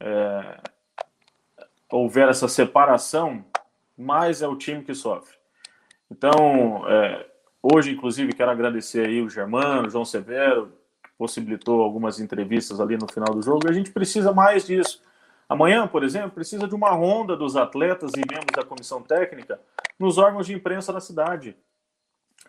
é, 0.00 0.58
houver 1.90 2.28
essa 2.28 2.48
separação, 2.48 3.44
mais 3.96 4.42
é 4.42 4.48
o 4.48 4.56
time 4.56 4.82
que 4.82 4.94
sofre. 4.94 5.34
Então, 6.10 6.88
é, 6.88 7.26
Hoje, 7.62 7.90
inclusive, 7.90 8.32
quero 8.32 8.50
agradecer 8.50 9.06
aí 9.06 9.20
o 9.20 9.28
Germano, 9.28 9.86
o 9.86 9.90
João 9.90 10.04
Severo, 10.04 10.72
possibilitou 11.18 11.82
algumas 11.82 12.18
entrevistas 12.18 12.80
ali 12.80 12.96
no 12.96 13.06
final 13.12 13.34
do 13.34 13.42
jogo. 13.42 13.66
E 13.66 13.70
a 13.70 13.72
gente 13.72 13.90
precisa 13.90 14.32
mais 14.32 14.66
disso. 14.66 15.02
Amanhã, 15.50 15.84
por 15.88 16.04
exemplo, 16.04 16.30
precisa 16.30 16.68
de 16.68 16.76
uma 16.76 16.90
ronda 16.90 17.36
dos 17.36 17.56
atletas 17.56 18.12
e 18.14 18.20
membros 18.20 18.54
da 18.54 18.62
comissão 18.62 19.02
técnica 19.02 19.60
nos 19.98 20.16
órgãos 20.16 20.46
de 20.46 20.54
imprensa 20.54 20.92
da 20.92 21.00
cidade. 21.00 21.56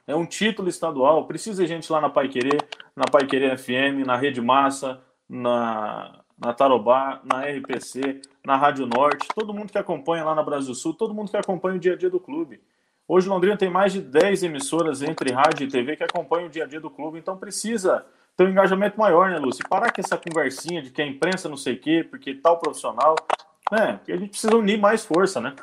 É 0.05 0.15
um 0.15 0.23
título 0.23 0.69
estadual, 0.69 1.25
precisa 1.25 1.63
de 1.63 1.67
gente 1.67 1.91
lá 1.91 1.99
na 1.99 2.11
Pai 2.11 2.29
Querer, 2.29 2.63
na 2.95 3.05
Pai 3.11 3.25
Querer 3.25 3.57
FM, 3.57 4.05
na 4.05 4.15
Rede 4.15 4.39
Massa, 4.39 5.01
na, 5.27 6.21
na 6.37 6.53
Tarobá, 6.53 7.19
na 7.23 7.41
RPC, 7.41 8.21
na 8.45 8.55
Rádio 8.55 8.85
Norte, 8.85 9.27
todo 9.33 9.51
mundo 9.51 9.71
que 9.71 9.79
acompanha 9.79 10.23
lá 10.23 10.35
na 10.35 10.43
Brasil 10.43 10.75
Sul, 10.75 10.93
todo 10.93 11.11
mundo 11.11 11.31
que 11.31 11.37
acompanha 11.37 11.77
o 11.77 11.79
dia 11.79 11.93
a 11.93 11.97
dia 11.97 12.09
do 12.09 12.19
clube. 12.19 12.61
Hoje 13.07 13.27
Londrina 13.27 13.57
tem 13.57 13.69
mais 13.69 13.93
de 13.93 13.99
10 13.99 14.43
emissoras 14.43 15.01
entre 15.01 15.31
rádio 15.31 15.65
e 15.65 15.71
TV 15.71 15.97
que 15.97 16.03
acompanham 16.03 16.45
o 16.45 16.51
dia 16.51 16.65
a 16.65 16.67
dia 16.67 16.79
do 16.79 16.91
clube, 16.91 17.17
então 17.17 17.35
precisa 17.35 18.05
ter 18.41 18.47
um 18.47 18.51
engajamento 18.51 18.99
maior, 18.99 19.29
né, 19.29 19.37
Lúcio? 19.37 19.67
Parar 19.69 19.93
com 19.93 20.01
essa 20.01 20.17
conversinha 20.17 20.81
de 20.81 20.89
que 20.89 21.01
a 21.01 21.05
imprensa 21.05 21.47
não 21.47 21.57
sei 21.57 21.75
o 21.75 21.79
quê, 21.79 22.05
porque 22.09 22.33
tal 22.33 22.59
profissional, 22.59 23.15
né? 23.71 23.99
A 24.07 24.17
gente 24.17 24.31
precisa 24.31 24.55
unir 24.55 24.79
mais 24.79 25.05
força, 25.05 25.39
né? 25.39 25.55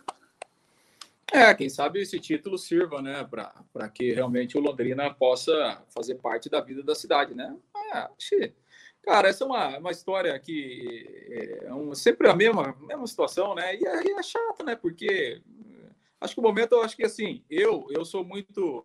É, 1.32 1.52
quem 1.54 1.68
sabe 1.68 2.00
esse 2.00 2.18
título 2.18 2.56
sirva, 2.56 3.02
né, 3.02 3.22
para 3.22 3.88
que 3.90 4.14
realmente 4.14 4.56
o 4.56 4.62
Londrina 4.62 5.12
possa 5.12 5.82
fazer 5.94 6.14
parte 6.14 6.48
da 6.48 6.58
vida 6.60 6.82
da 6.82 6.94
cidade, 6.94 7.34
né? 7.34 7.54
É, 7.92 8.52
cara, 9.02 9.28
essa 9.28 9.44
é 9.44 9.46
uma, 9.46 9.78
uma 9.78 9.90
história 9.90 10.38
que 10.38 11.60
é 11.64 11.74
um, 11.74 11.94
sempre 11.94 12.30
a 12.30 12.34
mesma, 12.34 12.74
mesma 12.80 13.06
situação, 13.06 13.54
né? 13.54 13.76
E 13.76 13.86
aí 13.86 14.10
é 14.12 14.22
chato, 14.22 14.64
né? 14.64 14.74
Porque 14.74 15.42
Acho 16.20 16.34
que 16.34 16.40
o 16.40 16.42
momento, 16.42 16.72
eu 16.72 16.82
acho 16.82 16.96
que 16.96 17.04
assim, 17.04 17.44
eu, 17.48 17.86
eu 17.90 18.04
sou 18.04 18.24
muito. 18.24 18.84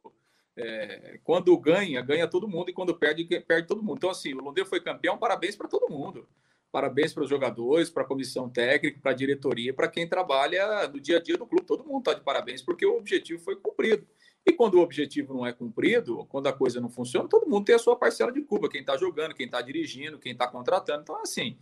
É, 0.56 1.20
quando 1.24 1.58
ganha, 1.58 2.02
ganha 2.02 2.28
todo 2.28 2.48
mundo, 2.48 2.70
e 2.70 2.74
quando 2.74 2.96
perde, 2.96 3.26
perde 3.42 3.68
todo 3.68 3.82
mundo. 3.82 3.98
Então, 3.98 4.10
assim, 4.10 4.34
o 4.34 4.42
Londrina 4.42 4.68
foi 4.68 4.80
campeão, 4.80 5.18
parabéns 5.18 5.56
para 5.56 5.68
todo 5.68 5.90
mundo. 5.90 6.28
Parabéns 6.72 7.14
para 7.14 7.24
os 7.24 7.30
jogadores, 7.30 7.90
para 7.92 8.02
a 8.02 8.06
comissão 8.06 8.50
técnica, 8.50 9.00
para 9.00 9.12
a 9.12 9.16
diretoria, 9.16 9.74
para 9.74 9.88
quem 9.88 10.08
trabalha 10.08 10.88
no 10.88 11.00
dia 11.00 11.18
a 11.18 11.22
dia 11.22 11.38
do 11.38 11.46
clube. 11.46 11.68
Todo 11.68 11.86
mundo 11.86 12.00
está 12.00 12.16
de 12.16 12.22
parabéns, 12.22 12.64
porque 12.64 12.84
o 12.84 12.98
objetivo 12.98 13.44
foi 13.44 13.56
cumprido. 13.56 14.08
E 14.46 14.52
quando 14.52 14.76
o 14.76 14.82
objetivo 14.82 15.36
não 15.36 15.46
é 15.46 15.54
cumprido, 15.54 16.26
quando 16.26 16.48
a 16.48 16.54
coisa 16.54 16.82
não 16.82 16.90
funciona, 16.90 17.30
todo 17.30 17.48
mundo 17.48 17.66
tem 17.66 17.76
a 17.76 17.80
sua 17.80 17.96
parcela 17.96 18.32
de 18.32 18.42
culpa. 18.42 18.70
Quem 18.70 18.82
está 18.82 18.98
jogando, 18.98 19.36
quem 19.36 19.46
está 19.46 19.62
dirigindo, 19.62 20.18
quem 20.18 20.32
está 20.32 20.48
contratando. 20.48 21.04
Então, 21.04 21.22
assim, 21.22 21.58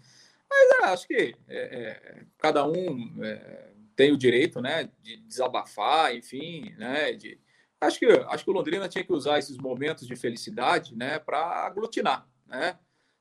mas 0.50 0.82
é, 0.82 0.86
acho 0.94 1.08
que 1.08 1.36
é, 1.48 1.58
é, 1.58 2.24
cada 2.38 2.66
um 2.66 3.24
é, 3.24 3.70
tem 3.96 4.12
o 4.12 4.18
direito, 4.18 4.62
né, 4.62 4.90
de 5.02 5.18
desabafar, 5.18 6.16
enfim, 6.16 6.74
né, 6.78 7.14
de 7.14 7.40
acho 7.82 8.00
que 8.00 8.06
acho 8.06 8.44
que 8.44 8.50
o 8.50 8.54
Londrina 8.54 8.88
tinha 8.88 9.04
que 9.04 9.12
usar 9.12 9.40
esses 9.40 9.58
momentos 9.58 10.08
de 10.08 10.16
felicidade, 10.16 10.96
né, 10.96 11.20
para 11.20 11.66
aglutinar, 11.66 12.28
né, 12.48 12.78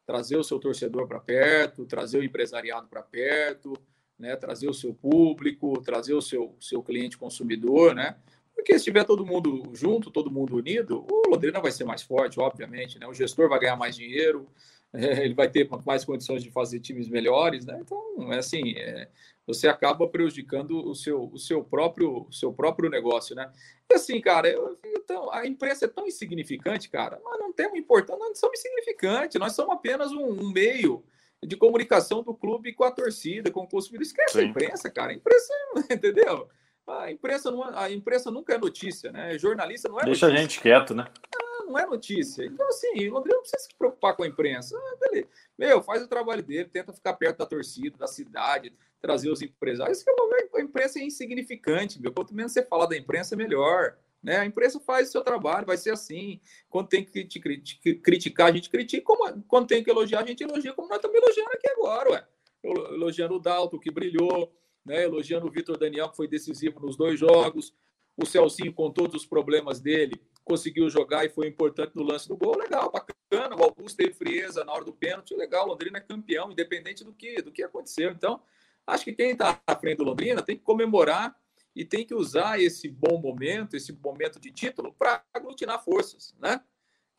trazer 0.07 0.37
o 0.37 0.45
seu 0.45 0.59
torcedor 0.59 1.07
para 1.09 1.21
perto, 1.21 1.87
trazer 1.87 2.19
o 2.19 2.25
empresariado 2.25 2.89
para 2.89 3.03
perto, 3.03 3.73
né? 4.21 4.37
trazer 4.37 4.69
o 4.69 4.75
seu 4.75 4.93
público, 4.93 5.81
trazer 5.81 6.13
o 6.15 6.21
seu, 6.21 6.55
seu 6.61 6.83
cliente 6.83 7.17
consumidor, 7.17 7.95
né? 7.95 8.17
Porque 8.55 8.73
se 8.73 8.81
estiver 8.81 9.05
todo 9.05 9.25
mundo 9.25 9.71
junto, 9.73 10.11
todo 10.11 10.31
mundo 10.31 10.57
unido, 10.57 11.07
o 11.11 11.31
Londrina 11.31 11.61
vai 11.61 11.73
ser 11.73 11.85
mais 11.85 12.03
forte, 12.03 12.39
obviamente, 12.39 12.99
né? 12.99 13.07
O 13.07 13.15
gestor 13.15 13.49
vai 13.49 13.59
ganhar 13.59 13.77
mais 13.77 13.97
dinheiro, 13.97 14.47
ele 14.93 15.33
vai 15.33 15.49
ter 15.49 15.67
mais 15.87 16.05
condições 16.05 16.43
de 16.43 16.51
fazer 16.51 16.81
times 16.81 17.09
melhores, 17.09 17.65
né? 17.65 17.79
Então, 17.81 18.33
é 18.33 18.39
assim, 18.39 18.75
é, 18.77 19.09
você 19.55 19.69
acaba 19.69 20.07
prejudicando 20.07 20.89
o 20.89 20.95
seu, 20.95 21.31
o 21.33 21.39
seu 21.39 21.63
próprio, 21.65 22.27
o 22.29 22.33
seu 22.33 22.53
próprio 22.53 22.89
negócio, 22.89 23.35
né? 23.35 23.51
E 23.91 23.95
assim, 23.95 24.21
cara, 24.21 24.49
eu, 24.49 24.79
então, 24.85 25.33
a 25.33 25.47
imprensa 25.47 25.87
é 25.87 25.89
tão 25.89 26.07
insignificante, 26.07 26.89
cara. 26.89 27.21
Nós 27.25 27.39
não 27.39 27.53
temos 27.53 27.79
importância, 27.79 28.19
nós 28.19 28.29
não 28.29 28.35
somos 28.35 28.59
insignificantes, 28.59 29.41
nós 29.41 29.53
somos 29.55 29.75
apenas 29.75 30.13
um, 30.13 30.25
um 30.25 30.53
meio 30.53 31.05
de 31.43 31.57
comunicação 31.57 32.23
do 32.23 32.35
clube 32.35 32.73
com 32.73 32.85
a 32.85 32.91
torcida, 32.91 33.51
com 33.51 33.61
o 33.61 33.69
consumidor. 33.69 34.03
Esquece 34.03 34.35
Sim. 34.35 34.41
a 34.41 34.45
imprensa, 34.45 34.91
cara. 34.91 35.13
A 35.13 35.15
imprensa, 35.15 35.53
entendeu? 35.91 36.49
A 36.87 37.11
imprensa, 37.11 37.51
não, 37.51 37.63
a 37.77 37.91
imprensa 37.91 38.31
nunca 38.31 38.55
é 38.55 38.59
notícia, 38.59 39.11
né? 39.11 39.39
Jornalista 39.39 39.89
não 39.89 40.01
é 40.01 40.05
Deixa 40.05 40.27
notícia. 40.27 40.45
a 40.45 40.49
gente 40.49 40.61
quieto, 40.61 40.95
né? 40.95 41.07
Ah, 41.37 41.65
não 41.65 41.79
é 41.79 41.87
notícia. 41.87 42.45
Então, 42.45 42.67
assim, 42.69 43.09
o 43.09 43.13
Londrina 43.13 43.37
não 43.37 43.43
precisa 43.43 43.63
se 43.63 43.75
preocupar 43.77 44.15
com 44.17 44.23
a 44.23 44.27
imprensa. 44.27 44.77
Ah. 44.77 45.25
Meu, 45.59 45.83
faz 45.83 46.03
o 46.03 46.09
trabalho 46.09 46.43
dele, 46.43 46.69
tenta 46.69 46.93
ficar 46.93 47.15
perto 47.15 47.39
da 47.39 47.47
torcida, 47.47 47.97
da 47.97 48.07
cidade, 48.07 48.73
trazer 49.01 49.31
os 49.31 49.43
empresários. 49.43 50.03
Que 50.03 50.11
eu 50.11 50.21
a 50.55 50.63
imprensa 50.63 50.99
é 50.99 51.05
insignificante, 51.05 52.01
meu. 52.01 52.13
Quanto 52.13 52.35
menos 52.35 52.53
você 52.53 52.63
falar 52.63 52.87
da 52.87 52.97
imprensa, 52.97 53.37
melhor. 53.37 53.97
Né? 54.23 54.37
A 54.37 54.45
imprensa 54.45 54.79
faz 54.81 55.09
o 55.09 55.13
seu 55.13 55.23
trabalho, 55.23 55.67
vai 55.67 55.77
ser 55.77 55.91
assim. 55.91 56.41
Quando 56.69 56.89
tem 56.89 57.05
que 57.05 57.25
te 57.25 57.41
criticar, 57.41 58.49
a 58.49 58.53
gente 58.53 58.69
critica. 58.69 59.05
Como, 59.05 59.43
quando 59.45 59.67
tem 59.67 59.83
que 59.83 59.91
elogiar, 59.91 60.23
a 60.23 60.27
gente 60.27 60.43
elogia, 60.43 60.73
como 60.73 60.89
nós 60.89 60.97
estamos 60.97 61.17
elogiando 61.17 61.51
aqui 61.53 61.71
agora, 61.71 62.11
ué. 62.11 62.27
Elogiando 62.63 63.37
o 63.37 63.39
Dalton, 63.39 63.79
que 63.79 63.91
brilhou, 63.91 64.53
né? 64.85 65.05
elogiando 65.05 65.47
o 65.47 65.51
Vitor 65.51 65.79
Daniel, 65.79 66.11
que 66.11 66.17
foi 66.17 66.29
decisivo 66.29 66.79
nos 66.81 66.97
dois 66.97 67.19
jogos. 67.19 67.75
O 68.17 68.27
Celcinho, 68.27 68.73
com 68.75 68.91
todos 68.91 69.23
os 69.23 69.27
problemas 69.27 69.81
dele, 69.81 70.21
conseguiu 70.45 70.91
jogar 70.91 71.25
e 71.25 71.31
foi 71.31 71.47
importante 71.49 71.93
no 71.95 72.03
lance 72.03 72.29
do 72.29 72.37
gol. 72.37 72.59
Legal, 72.59 72.91
bacana. 72.91 73.57
O 73.57 73.63
Augusto 73.63 73.97
teve 73.97 74.13
frieza 74.13 74.63
na 74.65 74.73
hora 74.73 74.85
do 74.85 74.93
pênalti. 74.93 75.35
Legal, 75.35 75.65
o 75.65 75.69
Londrina 75.71 75.97
é 75.97 76.01
campeão, 76.03 76.53
independente 76.53 77.03
do 77.03 77.15
que, 77.15 77.41
do 77.41 77.51
que 77.51 77.63
aconteceu. 77.63 78.11
Então, 78.11 78.43
acho 78.91 79.05
que 79.05 79.13
quem 79.13 79.31
está 79.31 79.61
à 79.67 79.77
frente 79.77 79.99
do 79.99 80.05
Londrina 80.05 80.43
tem 80.43 80.57
que 80.57 80.63
comemorar 80.63 81.35
e 81.75 81.85
tem 81.85 82.05
que 82.05 82.15
usar 82.15 82.61
esse 82.61 82.89
bom 82.89 83.21
momento, 83.21 83.77
esse 83.77 83.93
momento 83.93 84.41
de 84.41 84.51
título, 84.51 84.93
para 84.93 85.25
aglutinar 85.33 85.83
forças, 85.83 86.35
né? 86.39 86.61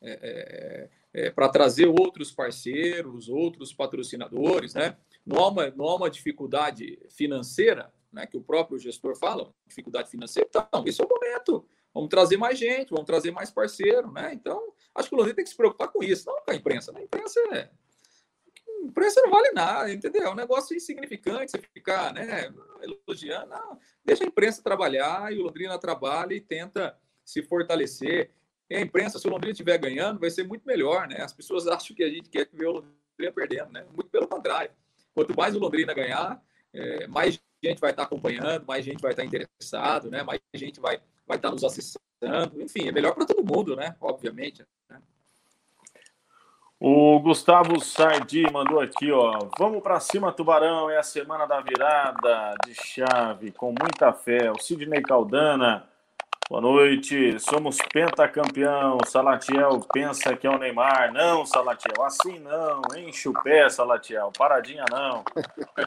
É, 0.04 0.90
é, 1.14 1.26
é, 1.26 1.30
para 1.30 1.48
trazer 1.48 1.86
outros 1.86 2.32
parceiros, 2.32 3.28
outros 3.28 3.72
patrocinadores, 3.72 4.74
né? 4.74 4.96
Não 5.24 5.38
há 5.38 5.48
uma, 5.48 5.70
não 5.70 5.86
há 5.86 5.96
uma 5.96 6.10
dificuldade 6.10 6.98
financeira, 7.10 7.92
né? 8.12 8.26
Que 8.26 8.36
o 8.36 8.42
próprio 8.42 8.78
gestor 8.78 9.16
fala, 9.16 9.54
dificuldade 9.66 10.10
financeira. 10.10 10.48
Então, 10.48 10.84
esse 10.86 11.00
é 11.00 11.04
o 11.04 11.08
momento. 11.08 11.66
Vamos 11.94 12.08
trazer 12.08 12.36
mais 12.36 12.58
gente, 12.58 12.90
vamos 12.90 13.06
trazer 13.06 13.30
mais 13.30 13.50
parceiro, 13.50 14.10
né? 14.10 14.32
Então, 14.34 14.72
acho 14.94 15.08
que 15.08 15.14
o 15.14 15.18
Londrina 15.18 15.36
tem 15.36 15.44
que 15.44 15.50
se 15.50 15.56
preocupar 15.56 15.88
com 15.88 16.02
isso, 16.02 16.26
não 16.26 16.42
com 16.42 16.50
a 16.50 16.54
imprensa. 16.54 16.92
A 16.96 17.02
imprensa 17.02 17.40
é, 17.52 17.70
imprensa 18.82 19.20
não 19.22 19.30
vale 19.30 19.52
nada, 19.52 19.92
entendeu? 19.92 20.24
É 20.24 20.30
um 20.30 20.34
negócio 20.34 20.76
insignificante 20.76 21.52
você 21.52 21.58
ficar 21.72 22.12
né, 22.12 22.52
elogiando. 22.82 23.50
Não, 23.50 23.78
deixa 24.04 24.24
a 24.24 24.26
imprensa 24.26 24.62
trabalhar 24.62 25.32
e 25.32 25.38
o 25.38 25.42
Londrina 25.42 25.78
trabalha 25.78 26.34
e 26.34 26.40
tenta 26.40 26.98
se 27.24 27.42
fortalecer. 27.42 28.30
E 28.68 28.74
a 28.74 28.80
imprensa, 28.80 29.18
se 29.18 29.26
o 29.26 29.30
Londrina 29.30 29.52
estiver 29.52 29.78
ganhando, 29.78 30.18
vai 30.18 30.30
ser 30.30 30.46
muito 30.46 30.66
melhor, 30.66 31.06
né? 31.06 31.20
As 31.20 31.32
pessoas 31.32 31.66
acham 31.68 31.94
que 31.94 32.02
a 32.02 32.08
gente 32.08 32.28
quer 32.28 32.48
ver 32.52 32.66
o 32.66 32.72
Londrina 32.72 33.32
perdendo, 33.34 33.72
né? 33.72 33.84
Muito 33.94 34.10
pelo 34.10 34.26
contrário. 34.26 34.70
Quanto 35.14 35.36
mais 35.36 35.54
o 35.54 35.58
Londrina 35.58 35.92
ganhar, 35.94 36.42
é, 36.72 37.06
mais 37.06 37.38
gente 37.64 37.80
vai 37.80 37.90
estar 37.90 38.04
acompanhando, 38.04 38.66
mais 38.66 38.84
gente 38.84 39.00
vai 39.00 39.12
estar 39.12 39.24
interessado, 39.24 40.10
né? 40.10 40.22
Mais 40.22 40.40
gente 40.54 40.80
vai, 40.80 41.00
vai 41.26 41.36
estar 41.36 41.50
nos 41.50 41.62
acessando. 41.62 42.00
Enfim, 42.60 42.88
é 42.88 42.92
melhor 42.92 43.14
para 43.14 43.26
todo 43.26 43.44
mundo, 43.44 43.76
né? 43.76 43.94
Obviamente. 44.00 44.64
Né? 44.88 45.00
O 46.84 47.20
Gustavo 47.20 47.78
Sardi 47.80 48.42
mandou 48.50 48.80
aqui, 48.80 49.12
ó. 49.12 49.46
Vamos 49.56 49.80
para 49.84 50.00
cima, 50.00 50.32
Tubarão. 50.32 50.90
É 50.90 50.98
a 50.98 51.02
semana 51.04 51.46
da 51.46 51.60
virada 51.60 52.56
de 52.66 52.74
chave, 52.74 53.52
com 53.52 53.66
muita 53.68 54.12
fé. 54.12 54.50
O 54.50 54.58
Sidney 54.60 55.00
Caldana. 55.00 55.84
Boa 56.50 56.60
noite. 56.60 57.38
Somos 57.38 57.78
pentacampeão. 57.92 58.98
Salatiel 59.06 59.78
pensa 59.92 60.36
que 60.36 60.44
é 60.44 60.50
o 60.50 60.58
Neymar. 60.58 61.12
Não, 61.12 61.46
Salatiel. 61.46 62.04
Assim 62.04 62.40
não. 62.40 62.82
Enche 62.96 63.28
o 63.28 63.42
pé, 63.44 63.68
Salatiel. 63.68 64.32
Paradinha 64.36 64.84
não. 64.90 65.22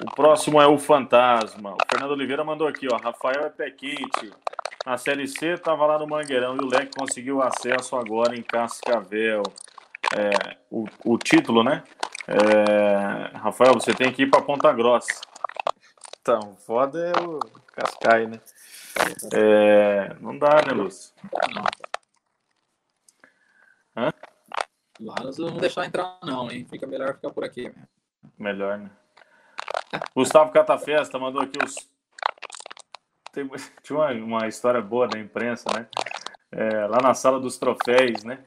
O 0.01 0.15
próximo 0.15 0.62
é 0.62 0.65
o 0.65 0.77
Fantasma. 0.77 1.73
O 1.73 1.77
Fernando 1.91 2.12
Oliveira 2.12 2.45
mandou 2.45 2.69
aqui, 2.69 2.88
ó. 2.89 2.95
Rafael 2.95 3.47
é 3.47 3.49
pé 3.49 3.69
quente. 3.69 4.31
Na 4.86 4.97
Série 4.97 5.27
C, 5.27 5.58
tava 5.58 5.86
lá 5.86 5.99
no 5.99 6.08
Mangueirão 6.08 6.55
e 6.55 6.63
o 6.63 6.69
Leque 6.69 6.97
conseguiu 6.97 7.41
acesso 7.41 7.97
agora 7.97 8.34
em 8.34 8.41
Cascavel 8.41 9.43
é, 10.13 10.57
o, 10.69 10.85
o 11.03 11.17
título, 11.17 11.63
né? 11.63 11.83
É, 12.27 13.37
Rafael, 13.37 13.73
você 13.73 13.93
tem 13.93 14.11
que 14.11 14.23
ir 14.23 14.29
para 14.29 14.41
Ponta 14.41 14.71
Grossa. 14.73 15.21
Então, 16.21 16.55
foda 16.65 16.99
é 16.99 17.11
o 17.21 17.39
Cascai, 17.73 18.25
né? 18.25 18.39
É, 19.33 20.15
não 20.19 20.37
dá, 20.37 20.61
né, 20.65 20.73
Lúcio? 20.73 21.13
Hã? 23.95 24.11
Lá 24.99 25.15
nós 25.23 25.37
não 25.37 25.47
vamos 25.47 25.61
deixar 25.61 25.85
entrar, 25.85 26.17
não, 26.23 26.49
hein? 26.49 26.65
Fica 26.69 26.87
melhor 26.87 27.13
ficar 27.13 27.29
por 27.29 27.43
aqui. 27.43 27.69
Né? 27.69 27.87
Melhor, 28.39 28.77
né? 28.77 28.89
Gustavo 30.15 30.51
Catafesta 30.51 31.19
mandou 31.19 31.41
aqui 31.41 31.57
os. 31.63 31.75
Tem... 33.31 33.47
Tinha 33.83 33.99
uma, 33.99 34.11
uma 34.11 34.47
história 34.47 34.81
boa 34.81 35.07
da 35.07 35.19
imprensa, 35.19 35.65
né? 35.75 35.87
É, 36.51 36.87
lá 36.87 36.97
na 37.01 37.13
sala 37.13 37.39
dos 37.39 37.57
troféus, 37.57 38.23
né? 38.23 38.43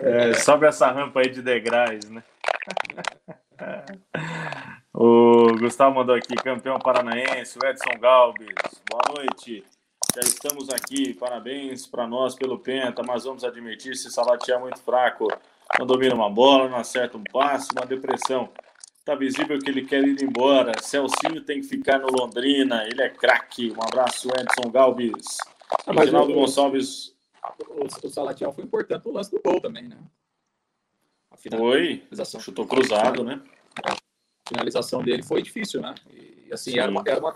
É, 0.00 0.34
sobe 0.34 0.66
essa 0.66 0.90
rampa 0.90 1.20
aí 1.20 1.30
de 1.30 1.42
degraus, 1.42 2.08
né? 2.10 2.22
O 4.92 5.56
Gustavo 5.58 5.94
mandou 5.94 6.14
aqui, 6.14 6.34
campeão 6.36 6.78
paranaense, 6.78 7.58
o 7.58 7.66
Edson 7.66 7.98
Galbis. 7.98 8.48
Boa 8.90 9.16
noite. 9.16 9.64
Já 10.14 10.20
estamos 10.20 10.68
aqui. 10.68 11.14
Parabéns 11.14 11.86
para 11.86 12.06
nós 12.06 12.34
pelo 12.34 12.58
Penta, 12.58 13.02
mas 13.02 13.24
vamos 13.24 13.44
admitir 13.44 13.96
se 13.96 14.10
Salatiel 14.10 14.58
é 14.58 14.60
muito 14.60 14.82
fraco. 14.82 15.28
Não 15.78 15.86
domina 15.86 16.14
uma 16.14 16.28
bola, 16.28 16.68
não 16.68 16.76
acerta 16.76 17.16
um 17.16 17.24
passe, 17.24 17.70
uma 17.72 17.86
depressão. 17.86 18.50
Tá 19.04 19.14
visível 19.14 19.58
que 19.58 19.70
ele 19.70 19.86
quer 19.86 20.04
ir 20.04 20.22
embora. 20.22 20.72
Celcinho 20.80 21.40
tem 21.40 21.60
que 21.60 21.66
ficar 21.66 21.98
no 21.98 22.08
Londrina. 22.08 22.84
Ele 22.84 23.02
é 23.02 23.08
craque. 23.08 23.72
Um 23.72 23.82
abraço, 23.82 24.28
Edson 24.28 24.70
Galbis. 24.70 25.38
Ah, 25.86 25.92
Reginaldo 25.92 26.34
Gonçalves 26.34 27.12
o, 27.68 27.84
o 27.84 28.10
Salatiel 28.10 28.52
foi 28.52 28.64
importante 28.64 29.06
no 29.06 29.12
lance 29.12 29.30
do 29.30 29.40
gol 29.40 29.60
também, 29.60 29.88
né? 29.88 29.98
A 31.30 31.36
finalização. 31.36 32.40
Foi, 32.40 32.44
chutou 32.44 32.66
cruzado, 32.66 33.24
né? 33.24 33.42
A 33.84 33.96
finalização 34.48 35.02
dele 35.02 35.22
foi 35.22 35.42
difícil, 35.42 35.80
né? 35.80 35.94
E 36.10 36.52
assim, 36.52 36.78
era 36.78 36.90
uma, 36.90 37.02
era 37.06 37.20
uma, 37.20 37.34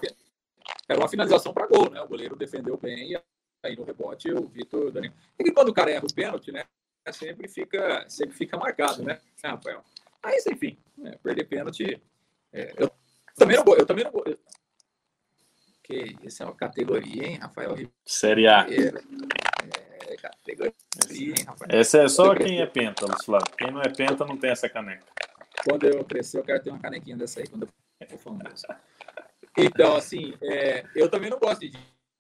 era 0.89 0.99
uma 0.99 1.09
finalização 1.09 1.53
para 1.53 1.67
gol, 1.67 1.91
né? 1.91 2.01
O 2.01 2.09
goleiro 2.09 2.37
defendeu 2.37 2.77
bem 2.77 3.13
e 3.13 3.23
aí 3.63 3.77
no 3.77 3.85
rebote 3.85 4.31
o 4.31 4.47
Vitor 4.49 4.93
Daniel. 4.93 5.13
E 5.39 5.51
quando 5.51 5.71
o 5.71 5.75
cara 5.75 5.91
erra 5.91 6.05
o 6.07 6.15
pênalti, 6.15 6.53
né? 6.53 6.65
Sempre 7.13 7.49
fica, 7.49 8.09
sempre 8.09 8.37
fica 8.37 8.57
marcado, 8.57 9.03
né, 9.03 9.21
Rafael? 9.43 9.85
Mas, 10.23 10.45
enfim, 10.47 10.77
né? 10.99 11.17
perder 11.23 11.45
pênalti. 11.45 12.03
É, 12.53 12.75
eu 12.77 12.91
também 13.37 13.57
não 13.57 13.65
vou. 13.65 13.77
Eu 13.77 13.87
também 13.87 14.05
não 14.05 14.11
vou. 14.11 14.25
Que 15.85 16.17
isso 16.25 16.43
é 16.43 16.47
uma 16.47 16.55
categoria, 16.55 17.29
hein, 17.29 17.37
Rafael? 17.37 17.77
Série 18.05 18.49
A. 18.49 18.67
É, 18.69 19.96
rapaz. 21.47 21.71
Essa 21.71 22.03
é 22.03 22.09
só 22.09 22.35
quem 22.35 22.61
é 22.61 22.67
penta, 22.67 23.07
Luiz 23.07 23.25
Flávio. 23.25 23.55
Quem 23.57 23.71
não 23.71 23.81
é 23.81 23.89
penta 23.89 24.25
não 24.25 24.37
tem 24.37 24.51
essa 24.51 24.69
caneca. 24.69 25.05
Quando 25.65 25.85
eu 25.85 26.05
crescer, 26.05 26.39
eu 26.39 26.45
quero 26.45 26.63
ter 26.63 26.71
uma 26.71 26.79
canequinha 26.79 27.17
dessa 27.17 27.41
aí, 27.41 27.47
quando 27.47 27.69
eu 28.01 28.09
for 28.09 28.19
famoso. 28.19 28.67
Então, 29.57 29.97
assim, 29.97 30.35
é, 30.43 30.85
eu 30.95 31.09
também 31.09 31.31
não 31.31 31.39
gosto 31.39 31.61
de, 31.61 31.73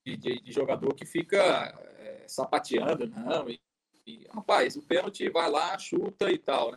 de, 0.04 0.40
de 0.40 0.52
jogador 0.52 0.94
que 0.94 1.04
fica 1.04 1.38
é, 1.98 2.24
sapateando, 2.26 3.06
não. 3.06 3.48
E, 3.48 3.60
e, 4.06 4.26
rapaz, 4.34 4.76
o 4.76 4.82
pênalti 4.82 5.28
vai 5.28 5.50
lá, 5.50 5.78
chuta 5.78 6.30
e 6.30 6.38
tal, 6.38 6.72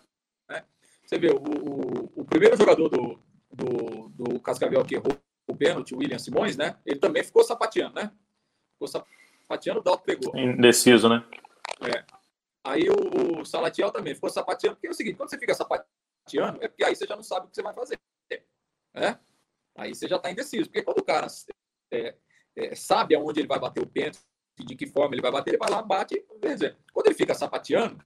né? 0.49 0.63
Você 1.05 1.17
vê, 1.17 1.31
o, 1.31 1.37
o, 1.37 2.21
o 2.21 2.25
primeiro 2.25 2.55
jogador 2.55 2.87
do, 2.89 3.19
do, 3.51 4.09
do 4.09 4.39
Cascavel 4.41 4.85
que 4.85 4.95
errou 4.95 5.17
o 5.47 5.55
pênalti, 5.55 5.95
o 5.95 5.97
William 5.97 6.19
Simões, 6.19 6.55
né? 6.55 6.77
Ele 6.85 6.99
também 6.99 7.23
ficou 7.23 7.43
sapateando, 7.43 7.95
né? 7.95 8.11
Ficou 8.73 8.87
sapateando 8.87 9.18
sapateando, 9.49 9.79
o 9.79 9.83
Dalton 9.83 10.03
pegou. 10.03 10.37
Indeciso, 10.37 11.09
né? 11.09 11.25
É. 11.81 12.05
Aí 12.63 12.87
o, 12.89 13.39
o 13.39 13.45
Salatiel 13.45 13.91
também 13.91 14.13
ficou 14.13 14.29
sapateando, 14.29 14.75
porque 14.75 14.87
é 14.87 14.91
o 14.91 14.93
seguinte, 14.93 15.17
quando 15.17 15.29
você 15.29 15.39
fica 15.39 15.55
sapateando, 15.55 16.63
é 16.63 16.67
porque 16.67 16.83
aí 16.83 16.95
você 16.95 17.07
já 17.07 17.15
não 17.15 17.23
sabe 17.23 17.47
o 17.47 17.49
que 17.49 17.55
você 17.55 17.63
vai 17.63 17.73
fazer. 17.73 17.99
Né? 18.93 19.19
Aí 19.75 19.95
você 19.95 20.07
já 20.07 20.17
está 20.17 20.29
indeciso. 20.29 20.65
Porque 20.65 20.83
quando 20.83 20.99
o 20.99 21.03
cara 21.03 21.27
é, 21.91 22.15
é, 22.55 22.75
sabe 22.75 23.15
aonde 23.15 23.39
ele 23.39 23.47
vai 23.47 23.59
bater 23.59 23.81
o 23.81 23.87
pênalti, 23.87 24.19
de 24.59 24.75
que 24.75 24.85
forma 24.85 25.15
ele 25.15 25.21
vai 25.21 25.31
bater, 25.31 25.51
ele 25.51 25.57
vai 25.57 25.69
lá, 25.69 25.81
bate. 25.81 26.19
Quando 26.93 27.07
ele 27.07 27.15
fica 27.15 27.33
sapateando, 27.33 28.03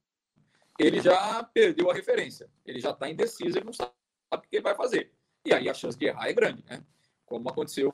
ele 0.79 1.01
já 1.01 1.43
perdeu 1.43 1.89
a 1.89 1.93
referência. 1.93 2.49
Ele 2.65 2.79
já 2.79 2.91
está 2.91 3.09
indeciso, 3.09 3.57
ele 3.57 3.65
não 3.65 3.73
sabe 3.73 3.91
o 4.31 4.41
que 4.41 4.55
ele 4.57 4.63
vai 4.63 4.75
fazer. 4.75 5.11
E 5.45 5.53
aí 5.53 5.67
a 5.67 5.73
chance 5.73 5.97
de 5.97 6.05
errar 6.05 6.29
é 6.29 6.33
grande, 6.33 6.63
né? 6.65 6.85
Como 7.25 7.49
aconteceu 7.49 7.93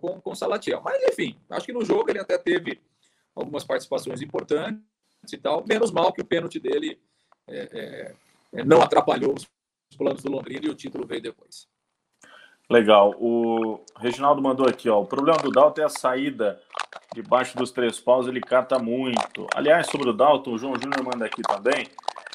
com, 0.00 0.20
com 0.20 0.30
o 0.30 0.36
Salatiel. 0.36 0.80
Mas, 0.84 1.02
enfim, 1.04 1.36
acho 1.50 1.66
que 1.66 1.72
no 1.72 1.84
jogo 1.84 2.10
ele 2.10 2.20
até 2.20 2.38
teve 2.38 2.80
algumas 3.34 3.64
participações 3.64 4.22
importantes 4.22 4.82
e 5.32 5.38
tal. 5.38 5.64
Menos 5.66 5.90
mal 5.90 6.12
que 6.12 6.20
o 6.20 6.24
pênalti 6.24 6.58
dele 6.58 7.00
é, 7.48 8.14
é, 8.52 8.64
não 8.64 8.82
atrapalhou 8.82 9.34
os 9.34 9.48
planos 9.96 10.22
do 10.22 10.30
Londrina 10.30 10.66
e 10.66 10.70
o 10.70 10.74
título 10.74 11.06
veio 11.06 11.22
depois. 11.22 11.68
Legal. 12.70 13.14
O 13.18 13.84
Reginaldo 13.98 14.42
mandou 14.42 14.66
aqui, 14.66 14.88
ó. 14.88 15.00
O 15.00 15.06
problema 15.06 15.38
do 15.38 15.50
Dalton 15.50 15.82
é 15.82 15.84
a 15.84 15.88
saída 15.88 16.60
debaixo 17.14 17.56
dos 17.56 17.70
três 17.70 18.00
paus, 18.00 18.26
ele 18.26 18.40
cata 18.40 18.78
muito. 18.78 19.46
Aliás, 19.54 19.86
sobre 19.86 20.10
o 20.10 20.12
Dalton, 20.12 20.52
o 20.52 20.58
João 20.58 20.74
Júnior 20.74 21.04
manda 21.04 21.26
aqui 21.26 21.42
também. 21.42 21.86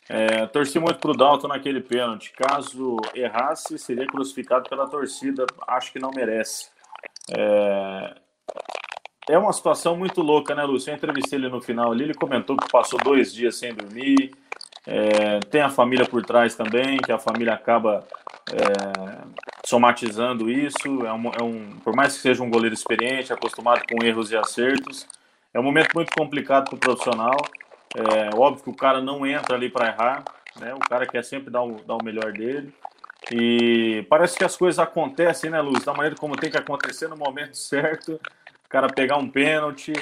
É, 0.07 0.47
torci 0.47 0.79
muito 0.79 0.99
pro 0.99 1.15
Dalton 1.15 1.47
naquele 1.47 1.81
pênalti. 1.81 2.31
Caso 2.31 2.97
errasse, 3.13 3.77
seria 3.77 4.07
crucificado 4.07 4.69
pela 4.69 4.87
torcida. 4.87 5.45
Acho 5.67 5.91
que 5.91 5.99
não 5.99 6.11
merece. 6.11 6.69
É, 7.37 8.15
é 9.29 9.37
uma 9.37 9.53
situação 9.53 9.95
muito 9.95 10.21
louca, 10.21 10.55
né, 10.55 10.63
Lúcio? 10.63 10.91
Eu 10.91 10.95
entrevistei 10.95 11.37
ele 11.37 11.49
no 11.49 11.61
final 11.61 11.91
ali, 11.91 12.03
ele 12.05 12.13
comentou 12.13 12.57
que 12.57 12.71
passou 12.71 12.99
dois 12.99 13.33
dias 13.33 13.57
sem 13.57 13.73
dormir. 13.73 14.31
É, 14.87 15.39
tem 15.51 15.61
a 15.61 15.69
família 15.69 16.05
por 16.05 16.25
trás 16.25 16.55
também, 16.55 16.97
que 16.97 17.11
a 17.11 17.19
família 17.19 17.53
acaba 17.53 18.03
é, 18.51 19.39
somatizando 19.65 20.49
isso. 20.49 21.05
É 21.05 21.13
um, 21.13 21.27
é 21.39 21.43
um, 21.43 21.79
por 21.83 21.95
mais 21.95 22.15
que 22.15 22.21
seja 22.21 22.41
um 22.41 22.49
goleiro 22.49 22.73
experiente, 22.73 23.31
acostumado 23.31 23.83
com 23.87 24.03
erros 24.03 24.31
e 24.31 24.37
acertos, 24.37 25.07
é 25.53 25.59
um 25.59 25.63
momento 25.63 25.93
muito 25.93 26.11
complicado 26.17 26.65
para 26.65 26.75
o 26.75 26.79
profissional. 26.79 27.37
É 27.95 28.35
óbvio 28.35 28.63
que 28.63 28.69
o 28.69 28.75
cara 28.75 29.01
não 29.01 29.25
entra 29.25 29.55
ali 29.55 29.69
para 29.69 29.87
errar, 29.87 30.23
né? 30.59 30.73
O 30.73 30.79
cara 30.79 31.05
quer 31.05 31.23
sempre 31.23 31.49
dar 31.49 31.63
o, 31.63 31.81
dar 31.83 31.95
o 31.95 32.03
melhor 32.03 32.31
dele. 32.33 32.73
E 33.31 34.05
parece 34.09 34.37
que 34.37 34.43
as 34.43 34.57
coisas 34.57 34.79
acontecem, 34.79 35.49
né, 35.49 35.61
Luiz? 35.61 35.83
Da 35.83 35.93
maneira 35.93 36.15
como 36.15 36.35
tem 36.35 36.49
que 36.49 36.57
acontecer 36.57 37.07
no 37.07 37.17
momento 37.17 37.55
certo. 37.57 38.13
O 38.13 38.69
cara 38.69 38.87
pegar 38.87 39.17
um 39.17 39.29
pênalti 39.29 39.93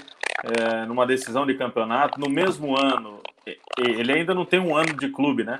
é, 0.44 0.86
numa 0.86 1.06
decisão 1.06 1.46
de 1.46 1.56
campeonato. 1.56 2.20
No 2.20 2.30
mesmo 2.30 2.78
ano, 2.78 3.22
ele 3.78 4.12
ainda 4.12 4.34
não 4.34 4.46
tem 4.46 4.60
um 4.60 4.76
ano 4.76 4.94
de 4.94 5.10
clube, 5.10 5.44
né? 5.44 5.60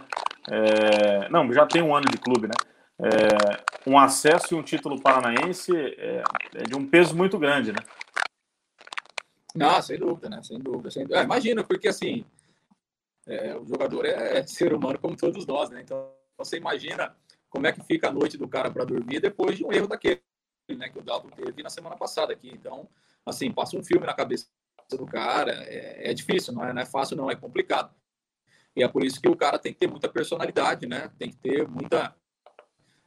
É, 0.50 1.30
não, 1.30 1.52
já 1.52 1.66
tem 1.66 1.82
um 1.82 1.96
ano 1.96 2.06
de 2.10 2.18
clube, 2.18 2.48
né? 2.48 2.54
É, 3.00 3.90
um 3.90 3.98
acesso 3.98 4.54
e 4.54 4.58
um 4.58 4.64
título 4.64 5.00
paranaense 5.00 5.76
é, 5.76 6.24
é, 6.56 6.64
de 6.64 6.76
um 6.76 6.88
peso 6.88 7.16
muito 7.16 7.38
grande, 7.38 7.72
né? 7.72 7.80
Não, 9.54 9.82
sem 9.82 9.98
dúvida, 9.98 10.30
né? 10.30 10.42
Sem 10.44 10.60
dúvida. 10.60 10.90
Sem 10.90 11.04
dúvida. 11.04 11.20
É, 11.20 11.24
imagina, 11.24 11.64
porque 11.64 11.88
assim, 11.88 12.26
é, 13.26 13.56
o 13.56 13.66
jogador 13.66 14.06
é 14.06 14.46
ser 14.46 14.74
humano 14.74 15.00
como 15.00 15.16
todos 15.16 15.46
nós, 15.46 15.70
né? 15.70 15.82
Então 15.84 16.10
você 16.38 16.58
imagina 16.58 17.16
como 17.50 17.68
é 17.68 17.72
que 17.72 17.84
fica 17.84 18.10
a 18.10 18.12
noite 18.12 18.38
do 18.38 18.48
cara 18.48 18.72
para 18.72 18.86
dormir 18.86 19.20
depois 19.20 19.58
de 19.58 19.66
um 19.66 19.72
erro 19.72 19.88
daquele, 19.88 20.22
né? 20.70 20.90
Que 20.90 21.00
o 21.00 21.04
Dalton 21.04 21.30
teve 21.30 21.64
na 21.64 21.70
semana 21.70 21.96
passada 21.96 22.34
aqui. 22.34 22.50
Então, 22.50 22.90
assim, 23.26 23.52
passa 23.52 23.78
um 23.78 23.84
filme 23.84 24.06
na 24.06 24.14
cabeça 24.14 24.48
do 24.96 25.06
cara, 25.06 25.52
é, 25.66 26.12
é 26.12 26.14
difícil, 26.14 26.54
não 26.54 26.64
é, 26.64 26.74
não 26.74 26.82
é 26.82 26.86
fácil, 26.86 27.18
não, 27.18 27.30
é 27.30 27.36
complicado. 27.36 27.94
E 28.76 28.84
é 28.84 28.88
por 28.88 29.04
isso 29.04 29.20
que 29.20 29.28
o 29.28 29.36
cara 29.36 29.58
tem 29.58 29.74
que 29.74 29.80
ter 29.80 29.88
muita 29.88 30.08
personalidade, 30.08 30.86
né? 30.86 31.12
Tem 31.18 31.30
que 31.30 31.38
ter 31.38 31.68
muita, 31.68 32.16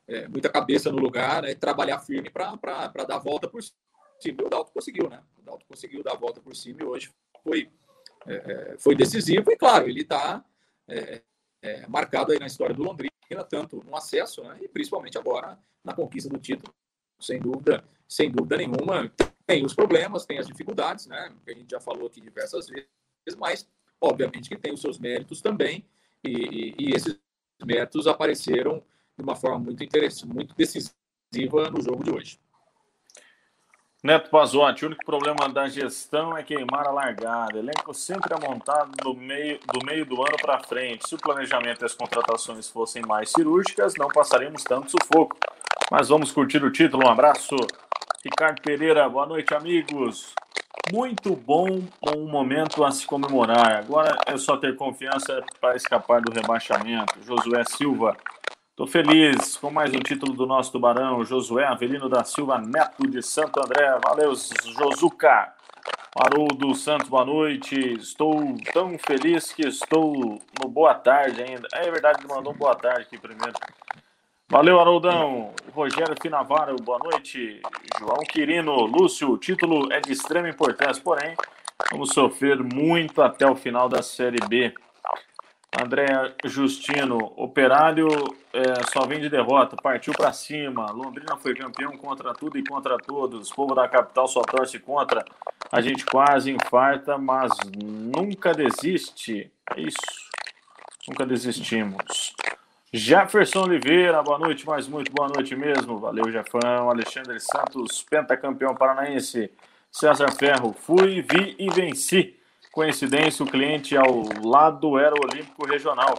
é, 0.06 0.26
muita 0.28 0.48
cabeça 0.48 0.90
no 0.90 0.98
lugar, 0.98 1.42
né? 1.42 1.54
trabalhar 1.54 2.00
firme 2.00 2.28
para 2.28 3.04
dar 3.06 3.16
a 3.16 3.18
volta 3.18 3.48
por 3.48 3.62
cima. 3.62 3.76
E 4.24 4.30
o 4.44 4.48
Dalton 4.50 4.72
conseguiu, 4.72 5.08
né? 5.08 5.22
O 5.38 5.42
Dalton 5.42 5.64
conseguiu 5.68 6.02
dar 6.02 6.12
a 6.12 6.16
volta 6.16 6.40
por 6.40 6.54
cima 6.56 6.82
e 6.82 6.84
hoje 6.84 7.10
foi, 7.42 7.70
é, 8.26 8.34
é 8.34 8.78
foi 8.78 8.94
decisivo. 8.94 9.50
E 9.50 9.56
claro, 9.56 9.88
ele 9.88 10.02
está 10.02 10.44
é, 10.88 11.22
é, 11.62 11.86
marcado 11.86 12.32
aí 12.32 12.38
na 12.38 12.46
história 12.46 12.74
do 12.74 12.82
Londrina, 12.82 13.09
tanto 13.44 13.82
no 13.84 13.96
acesso, 13.96 14.42
né? 14.42 14.58
E 14.60 14.68
principalmente 14.68 15.18
agora 15.18 15.58
na 15.84 15.94
conquista 15.94 16.28
do 16.28 16.38
título. 16.38 16.74
Sem 17.18 17.38
dúvida, 17.38 17.84
sem 18.08 18.30
dúvida 18.30 18.56
nenhuma. 18.56 19.10
Tem 19.46 19.64
os 19.64 19.74
problemas, 19.74 20.24
tem 20.24 20.38
as 20.38 20.46
dificuldades, 20.46 21.06
né? 21.06 21.32
Que 21.44 21.52
a 21.52 21.54
gente 21.54 21.70
já 21.70 21.80
falou 21.80 22.06
aqui 22.06 22.20
diversas 22.20 22.68
vezes, 22.68 22.88
mas 23.38 23.68
obviamente 24.00 24.48
que 24.48 24.56
tem 24.56 24.72
os 24.72 24.80
seus 24.80 24.98
méritos 24.98 25.40
também, 25.40 25.84
e, 26.24 26.74
e, 26.78 26.94
esses 26.94 27.18
méritos 27.64 28.06
apareceram 28.06 28.82
de 29.16 29.22
uma 29.22 29.36
forma 29.36 29.58
muito 29.58 29.84
interessante, 29.84 30.32
muito 30.32 30.54
decisiva 30.54 31.70
no 31.70 31.82
jogo 31.82 32.02
de 32.02 32.10
hoje. 32.10 32.40
Neto 34.02 34.30
Pazotti, 34.30 34.84
o 34.84 34.88
único 34.88 35.04
problema 35.04 35.46
da 35.50 35.68
gestão 35.68 36.34
é 36.34 36.42
queimar 36.42 36.86
a 36.86 36.90
largada. 36.90 37.58
Elenco 37.58 37.92
sempre 37.92 38.32
é 38.32 38.48
montado 38.48 38.92
do 38.92 39.14
meio 39.14 39.60
do, 39.70 39.84
meio 39.84 40.06
do 40.06 40.16
ano 40.22 40.38
para 40.40 40.58
frente. 40.60 41.06
Se 41.06 41.14
o 41.14 41.18
planejamento 41.18 41.82
e 41.82 41.84
as 41.84 41.92
contratações 41.92 42.70
fossem 42.70 43.02
mais 43.02 43.30
cirúrgicas, 43.30 43.92
não 43.98 44.08
passaríamos 44.08 44.64
tanto 44.64 44.90
sufoco. 44.90 45.36
Mas 45.90 46.08
vamos 46.08 46.32
curtir 46.32 46.64
o 46.64 46.72
título. 46.72 47.06
Um 47.06 47.10
abraço. 47.10 47.54
Ricardo 48.24 48.62
Pereira, 48.62 49.06
boa 49.06 49.26
noite, 49.26 49.52
amigos. 49.52 50.32
Muito 50.90 51.36
bom, 51.36 51.82
um 52.16 52.26
momento 52.26 52.82
a 52.82 52.90
se 52.90 53.06
comemorar. 53.06 53.80
Agora 53.80 54.16
é 54.26 54.38
só 54.38 54.56
ter 54.56 54.76
confiança 54.76 55.44
para 55.60 55.76
escapar 55.76 56.22
do 56.22 56.32
rebaixamento. 56.32 57.22
Josué 57.22 57.64
Silva, 57.64 58.16
estou 58.80 58.86
feliz 58.86 59.58
com 59.58 59.70
mais 59.70 59.92
um 59.92 59.98
título 59.98 60.32
do 60.32 60.46
nosso 60.46 60.72
Tubarão. 60.72 61.22
Josué 61.22 61.66
Avelino 61.66 62.08
da 62.08 62.24
Silva 62.24 62.56
Neto 62.58 63.06
de 63.06 63.20
Santo 63.20 63.60
André. 63.60 63.98
Valeu, 64.02 64.32
Josuca. 64.34 65.52
Haroldo 66.16 66.74
Santos, 66.74 67.06
boa 67.06 67.26
noite. 67.26 67.78
Estou 67.98 68.56
tão 68.72 68.96
feliz 68.98 69.52
que 69.52 69.68
estou 69.68 70.40
no 70.58 70.66
boa 70.66 70.94
tarde 70.94 71.42
ainda. 71.42 71.68
É 71.74 71.90
verdade, 71.90 72.20
ele 72.20 72.32
mandou 72.32 72.54
um 72.54 72.56
boa 72.56 72.74
tarde 72.74 73.02
aqui 73.02 73.18
primeiro. 73.18 73.52
Valeu, 74.48 74.80
Haroldão. 74.80 75.52
Rogério 75.74 76.16
Finavaro, 76.18 76.74
boa 76.76 77.00
noite. 77.00 77.60
João 77.98 78.20
Quirino, 78.20 78.86
Lúcio, 78.86 79.30
o 79.30 79.36
título 79.36 79.92
é 79.92 80.00
de 80.00 80.12
extrema 80.12 80.48
importância, 80.48 81.02
porém, 81.02 81.36
vamos 81.92 82.14
sofrer 82.14 82.56
muito 82.62 83.20
até 83.20 83.46
o 83.46 83.54
final 83.54 83.90
da 83.90 84.00
Série 84.00 84.40
B. 84.48 84.72
André 85.78 86.06
Justino, 86.44 87.32
Operário 87.36 88.08
é, 88.52 88.62
só 88.92 89.06
vem 89.06 89.20
de 89.20 89.28
derrota, 89.28 89.76
partiu 89.80 90.12
para 90.12 90.32
cima. 90.32 90.90
Londrina 90.90 91.36
foi 91.36 91.54
campeão 91.54 91.96
contra 91.96 92.34
tudo 92.34 92.58
e 92.58 92.64
contra 92.64 92.96
todos. 92.98 93.50
O 93.50 93.54
povo 93.54 93.74
da 93.74 93.88
capital 93.88 94.26
só 94.26 94.42
torce 94.42 94.80
contra. 94.80 95.24
A 95.70 95.80
gente 95.80 96.04
quase 96.04 96.50
infarta, 96.50 97.16
mas 97.16 97.52
nunca 97.80 98.52
desiste. 98.52 99.50
É 99.76 99.80
isso. 99.80 100.30
Nunca 101.08 101.24
desistimos. 101.24 102.34
Jefferson 102.92 103.62
Oliveira, 103.62 104.20
boa 104.20 104.38
noite, 104.40 104.66
mais 104.66 104.88
muito 104.88 105.12
boa 105.12 105.28
noite 105.28 105.54
mesmo. 105.54 105.98
Valeu, 105.98 106.30
Jefão. 106.32 106.90
Alexandre 106.90 107.38
Santos, 107.38 108.02
pentacampeão 108.02 108.74
paranaense. 108.74 109.48
César 109.92 110.32
Ferro, 110.32 110.72
fui, 110.72 111.22
vi 111.22 111.54
e 111.58 111.70
venci. 111.70 112.39
Coincidência, 112.72 113.44
o 113.44 113.50
cliente 113.50 113.96
ao 113.96 114.22
lado 114.44 114.96
era 114.98 115.12
o 115.14 115.24
Olímpico 115.24 115.66
Regional. 115.66 116.14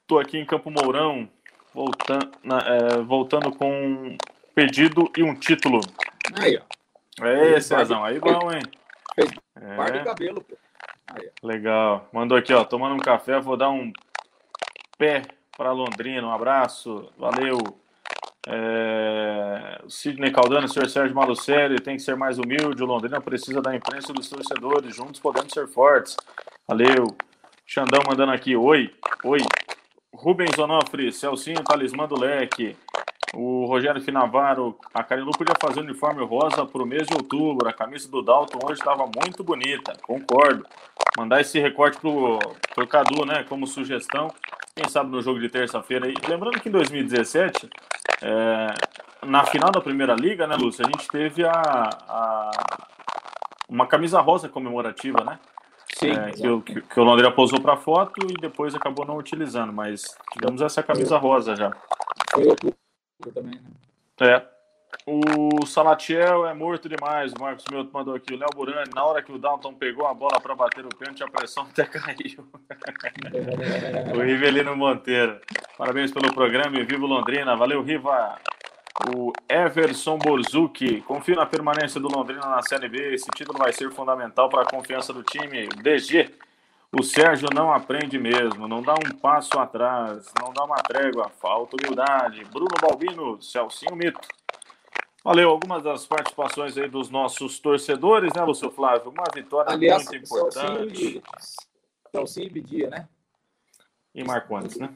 Estou 0.00 0.18
aqui 0.18 0.36
em 0.36 0.44
Campo 0.44 0.68
Mourão, 0.70 1.28
voltando, 1.72 2.30
é, 2.66 2.98
voltando 3.02 3.52
com 3.52 3.70
um 3.70 4.18
pedido 4.52 5.08
e 5.16 5.22
um 5.22 5.36
título. 5.36 5.80
Aí, 6.40 6.58
ó. 6.58 7.24
É, 7.24 7.60
Cezão, 7.60 8.04
aí 8.04 8.18
bom, 8.18 8.52
hein? 8.52 8.62
Fez 9.14 9.30
é. 9.60 10.04
cabelo, 10.04 10.40
pô. 10.40 10.56
Aí, 11.06 11.30
Legal. 11.42 12.08
Mandou 12.12 12.36
aqui, 12.36 12.52
ó, 12.52 12.64
tomando 12.64 12.96
um 12.96 12.98
café, 12.98 13.38
vou 13.38 13.56
dar 13.56 13.70
um 13.70 13.92
pé 14.98 15.22
para 15.56 15.70
Londrina. 15.70 16.26
Um 16.26 16.32
abraço, 16.32 17.12
valeu. 17.16 17.58
É... 18.50 19.82
Sidney 19.88 20.32
Caldano, 20.32 20.66
senhor 20.66 20.88
Sérgio 20.88 21.14
Malucelli, 21.14 21.80
tem 21.80 21.96
que 21.96 22.02
ser 22.02 22.16
mais 22.16 22.38
humilde. 22.38 22.82
O 22.82 22.86
Londrina 22.86 23.20
precisa 23.20 23.60
da 23.60 23.76
imprensa 23.76 24.10
e 24.10 24.14
dos 24.14 24.28
torcedores. 24.28 24.96
Juntos 24.96 25.20
podemos 25.20 25.52
ser 25.52 25.68
fortes. 25.68 26.16
Valeu. 26.66 27.14
Xandão 27.66 28.00
mandando 28.08 28.32
aqui. 28.32 28.56
Oi, 28.56 28.90
oi. 29.24 29.40
Rubens 30.14 30.58
Onofre, 30.58 31.12
Celcinho, 31.12 31.62
talismã 31.62 32.08
do 32.08 32.18
leque. 32.18 32.74
O 33.34 33.66
Rogério 33.66 34.00
Finavaro, 34.00 34.78
a 34.92 35.02
Carilu 35.02 35.30
podia 35.32 35.54
fazer 35.60 35.80
uniforme 35.80 36.24
rosa 36.24 36.64
para 36.64 36.82
o 36.82 36.86
mês 36.86 37.06
de 37.06 37.14
outubro. 37.14 37.68
A 37.68 37.72
camisa 37.72 38.08
do 38.08 38.22
Dalton 38.22 38.58
hoje 38.64 38.80
estava 38.80 39.08
muito 39.22 39.44
bonita, 39.44 39.92
concordo. 40.02 40.64
Mandar 41.16 41.40
esse 41.40 41.58
recorte 41.60 41.98
pro, 42.00 42.38
pro 42.74 42.86
Cadu, 42.86 43.24
né, 43.26 43.44
como 43.48 43.66
sugestão. 43.66 44.28
Quem 44.74 44.88
sabe 44.88 45.10
no 45.10 45.20
jogo 45.20 45.40
de 45.40 45.48
terça-feira. 45.48 46.08
E 46.08 46.14
lembrando 46.28 46.60
que 46.60 46.68
em 46.68 46.72
2017, 46.72 47.68
é, 48.22 48.74
na 49.26 49.44
final 49.44 49.70
da 49.70 49.80
Primeira 49.80 50.14
Liga, 50.14 50.46
né, 50.46 50.56
Lúcia, 50.56 50.86
a 50.86 50.88
gente 50.88 51.08
teve 51.08 51.44
a, 51.44 51.52
a 52.08 52.50
uma 53.68 53.86
camisa 53.86 54.20
rosa 54.20 54.48
comemorativa, 54.48 55.22
né? 55.24 55.38
Sim. 55.94 56.12
É, 56.12 56.30
que, 56.30 56.48
o, 56.48 56.62
que, 56.62 56.80
que, 56.80 57.00
o 57.00 57.02
Londrina 57.02 57.30
posou 57.30 57.60
para 57.60 57.76
foto 57.76 58.14
e 58.30 58.34
depois 58.40 58.74
acabou 58.74 59.04
não 59.04 59.16
utilizando, 59.16 59.72
mas 59.72 60.02
tivemos 60.32 60.62
essa 60.62 60.82
camisa 60.82 61.18
rosa 61.18 61.56
já. 61.56 61.72
Foi 62.32 62.56
também, 63.32 63.60
né? 63.60 63.70
É. 64.20 64.58
O 65.06 65.66
Salatiel 65.66 66.46
é 66.46 66.54
morto 66.54 66.88
demais. 66.88 67.32
O 67.32 67.40
Marcos 67.40 67.64
Mioto 67.70 67.90
mandou 67.92 68.14
aqui. 68.14 68.34
O 68.34 68.38
Léo 68.38 68.48
Burani, 68.54 68.90
na 68.94 69.04
hora 69.04 69.22
que 69.22 69.32
o 69.32 69.38
Dalton 69.38 69.74
pegou 69.74 70.06
a 70.06 70.14
bola 70.14 70.40
para 70.40 70.54
bater 70.54 70.84
o 70.84 70.88
pênalti, 70.88 71.22
a 71.22 71.28
pressão 71.28 71.64
até 71.64 71.84
caiu. 71.88 72.46
o 74.16 74.20
Rivelino 74.20 74.76
Monteiro. 74.76 75.40
Parabéns 75.76 76.10
pelo 76.12 76.32
programa 76.32 76.78
e 76.78 76.84
vivo 76.84 77.06
Londrina. 77.06 77.56
Valeu, 77.56 77.82
Riva. 77.82 78.38
O 79.14 79.32
Everson 79.48 80.18
Borzucchi. 80.18 81.00
Confio 81.02 81.36
na 81.36 81.46
permanência 81.46 82.00
do 82.00 82.08
Londrina 82.08 82.46
na 82.46 82.62
Série 82.62 82.88
B. 82.88 83.14
Esse 83.14 83.30
título 83.34 83.58
vai 83.58 83.72
ser 83.72 83.90
fundamental 83.92 84.48
para 84.48 84.62
a 84.62 84.66
confiança 84.66 85.12
do 85.12 85.22
time. 85.22 85.68
DG. 85.68 86.30
O 86.90 87.02
Sérgio 87.02 87.48
não 87.54 87.70
aprende 87.70 88.18
mesmo, 88.18 88.66
não 88.66 88.80
dá 88.80 88.94
um 88.94 89.18
passo 89.18 89.58
atrás, 89.58 90.32
não 90.40 90.52
dá 90.52 90.64
uma 90.64 90.76
trégua, 90.76 91.28
falta 91.28 91.76
humildade. 91.76 92.42
Bruno 92.46 92.74
Balbino, 92.80 93.40
Celcinho 93.42 93.94
Mito. 93.94 94.26
Valeu, 95.22 95.50
algumas 95.50 95.82
das 95.82 96.06
participações 96.06 96.78
aí 96.78 96.88
dos 96.88 97.10
nossos 97.10 97.58
torcedores, 97.58 98.32
né, 98.34 98.42
Lúcio 98.42 98.70
Flávio? 98.70 99.10
Uma 99.10 99.24
vitória 99.34 99.70
Aliás, 99.70 100.06
muito 100.06 100.24
importante. 100.24 101.22
Celcinho 102.10 102.46
e 102.46 102.50
Bidia, 102.50 102.88
né? 102.88 103.08
E 104.14 104.24
Marcondes, 104.24 104.78
né? 104.78 104.88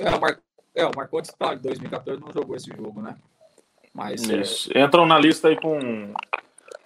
É, 0.00 0.10
o, 0.10 0.20
Mar... 0.20 0.40
é, 0.74 0.84
o 0.84 0.90
Marcondes 0.96 1.32
tá, 1.38 1.54
em 1.54 1.58
2014 1.58 2.20
não 2.20 2.32
jogou 2.32 2.56
esse 2.56 2.68
jogo, 2.76 3.00
né? 3.00 3.16
Mas, 3.94 4.28
é, 4.28 4.40
Isso. 4.40 4.76
É... 4.76 4.82
Entram 4.82 5.06
na 5.06 5.18
lista 5.18 5.46
aí 5.46 5.56
com 5.56 6.12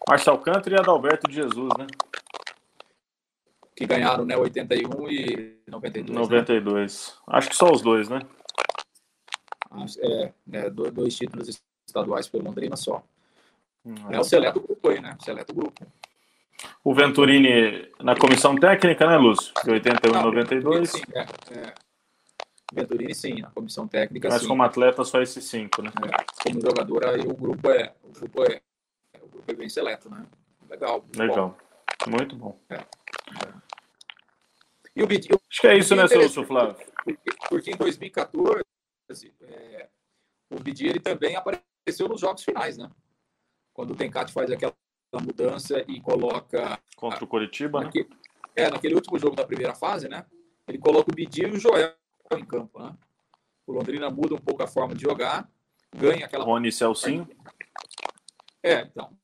Marcelo 0.06 0.38
Cantor 0.38 0.72
e 0.72 0.76
Adalberto 0.76 1.26
de 1.28 1.36
Jesus, 1.36 1.70
né? 1.78 1.86
Que 3.80 3.86
ganharam, 3.86 4.26
né? 4.26 4.36
81 4.36 5.08
e 5.08 5.56
92. 5.66 6.14
92. 6.14 7.16
Né? 7.26 7.34
Acho 7.34 7.48
que 7.48 7.56
só 7.56 7.72
os 7.72 7.80
dois, 7.80 8.10
né? 8.10 8.20
É, 10.02 10.32
é 10.52 10.68
dois 10.68 11.16
títulos 11.16 11.62
estaduais 11.88 12.28
pelo 12.28 12.44
Londrina 12.44 12.76
só. 12.76 13.02
Hum, 13.82 13.94
é 14.10 14.20
o 14.20 14.22
seleto 14.22 14.60
grupo 14.60 14.86
aí, 14.90 15.00
né? 15.00 15.16
O 15.18 15.24
seleto 15.24 15.54
grupo. 15.54 15.86
O 16.84 16.92
Venturini 16.92 17.90
na 17.98 18.14
comissão 18.14 18.54
técnica, 18.54 19.06
né, 19.06 19.16
Lúcio? 19.16 19.50
De 19.64 19.70
81 19.70 20.10
e 20.10 20.22
92. 20.24 20.90
Sim, 20.90 21.02
é, 21.14 21.20
é. 21.58 21.74
Venturini, 22.74 23.14
sim, 23.14 23.40
na 23.40 23.50
comissão 23.50 23.88
técnica. 23.88 24.28
Mas 24.28 24.42
sim. 24.42 24.48
como 24.48 24.62
atleta, 24.62 25.02
só 25.04 25.22
esses 25.22 25.42
cinco, 25.42 25.80
né? 25.80 25.90
É, 26.04 26.50
como 26.50 26.60
jogador, 26.60 27.06
aí 27.06 27.22
o 27.22 27.34
grupo 27.34 27.70
é. 27.70 27.94
O 28.04 28.12
grupo 28.12 28.44
é, 28.44 28.60
o 29.22 29.26
grupo 29.26 29.50
é 29.50 29.54
bem 29.54 29.70
seleto, 29.70 30.10
né? 30.10 30.26
Legal. 30.68 31.02
Legal. 31.16 31.56
Bom. 32.06 32.10
Muito 32.10 32.36
bom. 32.36 32.58
É. 32.68 32.84
E 35.00 35.02
o 35.02 35.06
Acho 35.06 35.60
que 35.62 35.66
é 35.66 35.78
isso, 35.78 35.96
né, 35.96 36.06
seu 36.06 36.44
Flávio? 36.44 36.76
Porque, 37.02 37.30
porque 37.48 37.70
em 37.70 37.76
2014, 37.76 38.62
é, 39.40 39.88
o 40.50 40.60
Bidi 40.60 40.86
ele 40.88 41.00
também 41.00 41.36
apareceu 41.36 42.06
nos 42.06 42.20
jogos 42.20 42.44
finais, 42.44 42.76
né? 42.76 42.90
Quando 43.72 43.92
o 43.92 43.96
Tencate 43.96 44.30
faz 44.30 44.50
aquela 44.50 44.74
mudança 45.22 45.82
e 45.88 46.02
coloca. 46.02 46.78
Contra 46.96 47.24
o 47.24 47.26
Coritiba, 47.26 47.82
naquele, 47.82 48.10
né? 48.10 48.16
É, 48.54 48.70
naquele 48.70 48.94
último 48.94 49.18
jogo 49.18 49.34
da 49.34 49.46
primeira 49.46 49.74
fase, 49.74 50.06
né? 50.06 50.26
Ele 50.68 50.76
coloca 50.76 51.10
o 51.10 51.14
Bidi 51.14 51.44
e 51.44 51.46
o 51.46 51.58
Joel 51.58 51.94
em 52.36 52.44
campo, 52.44 52.78
né? 52.78 52.94
O 53.66 53.72
Londrina 53.72 54.10
muda 54.10 54.34
um 54.34 54.38
pouco 54.38 54.62
a 54.62 54.66
forma 54.66 54.94
de 54.94 55.00
jogar, 55.00 55.50
ganha 55.96 56.26
aquela. 56.26 56.44
Rony 56.44 56.70
Celcinho. 56.70 57.26
É, 58.62 58.82
então. 58.82 59.16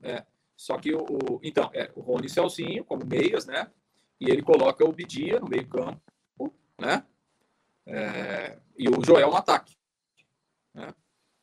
É. 0.00 0.24
Só 0.56 0.78
que 0.78 0.94
o, 0.94 1.00
o, 1.00 1.40
então, 1.42 1.68
é, 1.74 1.90
o 1.96 2.00
Rony 2.00 2.28
Celcinho 2.28 2.84
como 2.84 3.04
meias, 3.04 3.44
né? 3.44 3.68
E 4.20 4.30
ele 4.30 4.42
coloca 4.42 4.84
o 4.84 4.92
Bidia 4.92 5.40
no 5.40 5.48
meio-campo, 5.48 6.00
né? 6.80 7.04
É, 7.86 8.58
e 8.76 8.88
o 8.88 9.04
Joel 9.04 9.30
no 9.30 9.36
ataque. 9.36 9.76
Né? 10.74 10.92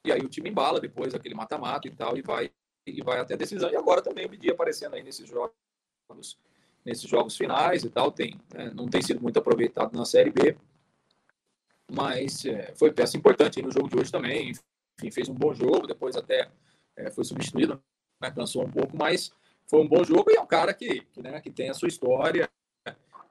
E 0.06 0.12
aí 0.12 0.22
o 0.22 0.30
time 0.30 0.50
embala 0.50 0.80
depois 0.80 1.14
aquele 1.14 1.36
mata-mata 1.36 1.88
e 1.88 1.92
tal, 1.92 2.18
e 2.18 2.22
vai, 2.22 2.52
e 2.86 3.02
vai 3.02 3.20
até 3.20 3.36
a 3.36 3.38
decisão. 3.38 3.70
E 3.70 3.76
agora 3.76 4.02
também 4.02 4.26
o 4.26 4.30
Bidia 4.30 4.54
aparecendo 4.54 4.96
aí 4.96 5.04
nesses 5.04 5.30
jogos, 5.30 5.56
nesses 6.84 7.10
jogos 7.10 7.38
finais 7.38 7.84
e 7.84 7.90
tal. 7.90 8.12
Tem, 8.12 8.40
né? 8.54 8.72
Não 8.76 8.88
tem 8.88 9.02
sido 9.02 9.22
muito 9.22 9.40
aproveitado 9.40 9.96
na 9.96 10.06
Série 10.06 10.32
B, 10.32 10.58
mas 11.92 12.46
é, 12.46 12.74
foi 12.76 12.92
peça 12.92 13.18
importante 13.18 13.62
no 13.62 13.72
jogo 13.72 13.88
de 13.88 13.98
hoje 13.98 14.12
também. 14.12 14.52
Enfim, 14.98 15.12
fez 15.12 15.30
um 15.30 15.34
bom 15.34 15.54
jogo, 15.54 15.88
depois 15.88 16.16
até 16.16 16.52
é, 16.96 17.12
foi 17.12 17.24
substituído, 17.24 17.82
né? 18.22 18.32
cansou 18.32 18.66
um 18.66 18.72
pouco, 18.72 18.96
mas 18.98 19.32
foi 19.68 19.82
um 19.82 19.88
bom 19.88 20.04
jogo 20.04 20.32
e 20.32 20.36
é 20.36 20.42
um 20.42 20.46
cara 20.46 20.74
que, 20.74 21.02
que, 21.02 21.22
né, 21.22 21.42
que 21.42 21.50
tem 21.50 21.70
a 21.70 21.74
sua 21.74 21.88
história, 21.88 22.50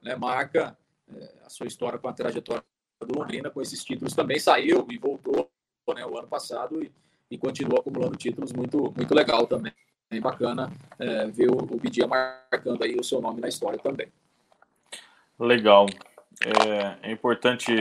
né, 0.03 0.17
marca 0.17 0.77
é, 1.15 1.33
a 1.47 1.49
sua 1.49 1.67
história 1.67 1.99
com 1.99 2.09
a 2.09 2.13
trajetória 2.13 2.65
do 3.01 3.19
Londrina, 3.19 3.51
com 3.51 3.61
esses 3.61 3.85
títulos 3.85 4.15
também 4.15 4.39
saiu 4.39 4.87
e 4.91 4.99
voltou 4.99 5.51
né, 5.95 6.07
o 6.07 6.17
ano 6.19 6.29
passado 6.29 6.83
e, 6.83 6.93
e 7.31 7.39
continua 7.39 7.81
acumulando 7.81 8.17
títulos 8.17 8.53
muito, 8.53 8.93
muito 8.97 9.15
legal 9.15 9.47
também. 9.47 9.73
É 10.11 10.21
bacana 10.21 10.71
é, 10.99 11.27
ver 11.27 11.51
o, 11.51 11.57
o 11.57 11.79
Bidia 11.79 12.07
marcando 12.07 12.83
aí 12.85 12.95
o 12.97 13.05
seu 13.05 13.21
nome 13.21 13.41
na 13.41 13.49
história 13.49 13.79
também. 13.79 14.13
Legal. 15.39 15.87
É, 16.45 17.09
é 17.09 17.13
importante 17.13 17.73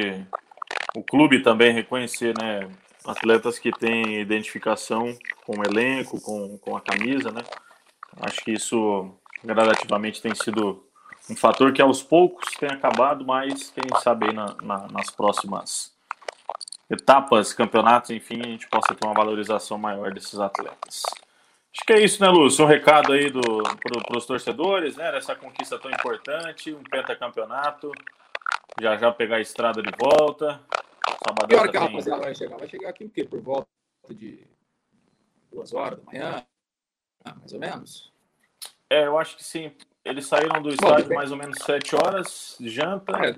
o 0.95 1.03
clube 1.03 1.41
também 1.41 1.73
reconhecer, 1.73 2.34
né, 2.41 2.69
atletas 3.05 3.60
que 3.60 3.71
têm 3.71 4.19
identificação 4.19 5.15
com 5.45 5.60
o 5.60 5.63
elenco, 5.63 6.21
com, 6.21 6.57
com 6.57 6.75
a 6.75 6.81
camisa, 6.81 7.31
né? 7.31 7.41
Acho 8.17 8.43
que 8.43 8.51
isso 8.51 9.13
gradativamente 9.43 10.21
tem 10.21 10.36
sido 10.36 10.86
um 11.29 11.36
fator 11.36 11.71
que 11.73 11.81
aos 11.81 12.01
poucos 12.01 12.53
tem 12.55 12.69
acabado, 12.69 13.25
mas 13.25 13.71
quem 13.71 13.84
sabe 14.01 14.27
aí 14.27 14.34
na, 14.34 14.55
na, 14.62 14.88
nas 14.88 15.10
próximas 15.10 15.93
etapas, 16.89 17.53
campeonatos, 17.53 18.10
enfim, 18.10 18.41
a 18.41 18.47
gente 18.47 18.67
possa 18.67 18.93
ter 18.93 19.05
uma 19.05 19.13
valorização 19.13 19.77
maior 19.77 20.13
desses 20.13 20.39
atletas. 20.39 21.03
Acho 21.73 21.86
que 21.86 21.93
é 21.93 22.03
isso, 22.03 22.21
né, 22.21 22.29
Lúcio? 22.29 22.65
Um 22.65 22.67
recado 22.67 23.13
aí 23.13 23.31
para 23.31 23.41
pro, 23.41 24.17
os 24.17 24.25
torcedores, 24.25 24.97
né? 24.97 25.10
Dessa 25.10 25.34
conquista 25.36 25.79
tão 25.79 25.89
importante, 25.89 26.73
um 26.73 26.84
pentacampeonato. 26.84 27.91
Já 28.79 28.97
já 28.97 29.12
pegar 29.12 29.38
a 29.38 29.41
estrada 29.41 29.81
de 29.81 29.91
volta. 29.97 30.60
Sabadão 31.25 31.47
que 31.47 31.55
hora 31.55 31.71
que 31.71 31.77
a 31.77 31.81
rapaziada 31.81 32.21
vai 32.23 32.36
chegar? 32.36 32.57
Vai 32.57 32.67
chegar 32.67 32.89
aqui 32.89 33.05
o 33.05 33.10
quê? 33.10 33.23
Por 33.23 33.41
volta 33.41 33.67
de 34.10 34.45
duas 35.49 35.73
horas 35.73 35.99
da 35.99 36.12
manhã? 36.12 36.45
Ah, 37.23 37.36
mais 37.36 37.53
ou 37.53 37.60
menos? 37.60 38.12
É, 38.89 39.05
eu 39.05 39.17
acho 39.17 39.38
que 39.38 39.43
sim. 39.43 39.73
Eles 40.03 40.25
saíram 40.25 40.61
do 40.61 40.69
estádio 40.69 41.09
Bom, 41.09 41.15
mais 41.15 41.31
ou 41.31 41.37
menos 41.37 41.57
7 41.63 41.95
horas, 41.95 42.57
janta. 42.59 43.13
É, 43.23 43.33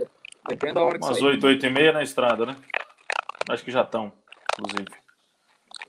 depende 0.47 0.73
da 0.73 0.81
hora 0.81 0.97
que 0.97 1.05
Umas 1.05 1.21
8, 1.21 1.45
8 1.45 1.65
e 1.65 1.69
meia 1.69 1.91
na 1.91 2.03
estrada, 2.03 2.45
né? 2.45 2.55
Acho 3.49 3.63
que 3.63 3.71
já 3.71 3.81
estão, 3.81 4.13
inclusive. 4.57 4.87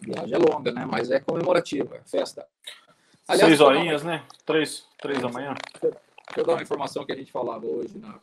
Viagem 0.00 0.34
é 0.34 0.38
longa, 0.38 0.72
né? 0.72 0.84
Mas 0.84 1.10
é 1.10 1.20
comemorativa, 1.20 1.96
é 1.96 2.02
festa. 2.02 2.46
Aliás, 3.28 3.48
Seis 3.48 3.60
horinhas, 3.60 4.02
uma... 4.02 4.12
né? 4.12 4.24
Três, 4.44 4.86
três 4.98 5.20
da 5.20 5.28
manhã. 5.28 5.54
Deixa 5.80 5.96
eu 6.36 6.44
dar 6.44 6.54
uma 6.54 6.62
informação 6.62 7.04
que 7.06 7.12
a 7.12 7.16
gente 7.16 7.30
falava 7.30 7.64
hoje 7.64 7.96
na 7.98 8.18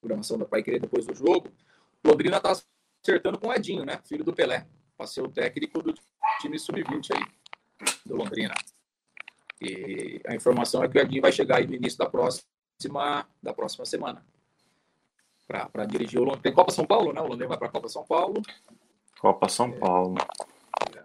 programação 0.00 0.36
da 0.36 0.44
Pai 0.44 0.62
Querer 0.62 0.80
depois 0.80 1.06
do 1.06 1.14
jogo. 1.14 1.48
Londrina 2.04 2.38
está 2.38 2.52
acertando 3.02 3.38
com 3.38 3.48
o 3.48 3.54
Edinho, 3.54 3.84
né? 3.84 4.00
Filho 4.04 4.24
do 4.24 4.32
Pelé. 4.32 4.66
Para 4.96 5.06
ser 5.06 5.22
o 5.22 5.28
técnico 5.28 5.82
do 5.82 5.94
time 6.40 6.58
sub-20 6.58 7.14
aí, 7.14 7.24
do 8.04 8.16
Londrina. 8.16 8.54
E 9.62 10.20
a 10.26 10.34
informação 10.34 10.82
é 10.82 10.88
que 10.88 10.98
o 10.98 11.00
Edinho 11.00 11.22
vai 11.22 11.30
chegar 11.30 11.58
aí 11.58 11.66
no 11.66 11.74
início 11.74 11.98
da 11.98 12.06
próxima, 12.06 13.26
da 13.40 13.54
próxima 13.54 13.84
semana. 13.84 14.24
Para 15.46 15.84
dirigir 15.84 16.18
o 16.18 16.24
Londrina. 16.24 16.42
Tem 16.42 16.52
Copa 16.52 16.72
São 16.72 16.84
Paulo, 16.84 17.12
né? 17.12 17.20
O 17.20 17.26
Londrina 17.26 17.48
vai 17.48 17.58
para 17.58 17.68
a 17.68 17.70
Copa 17.70 17.88
São 17.88 18.04
Paulo. 18.04 18.42
Copa 19.20 19.48
São 19.48 19.68
é, 19.68 19.78
Paulo. 19.78 20.16
É, 20.96 21.04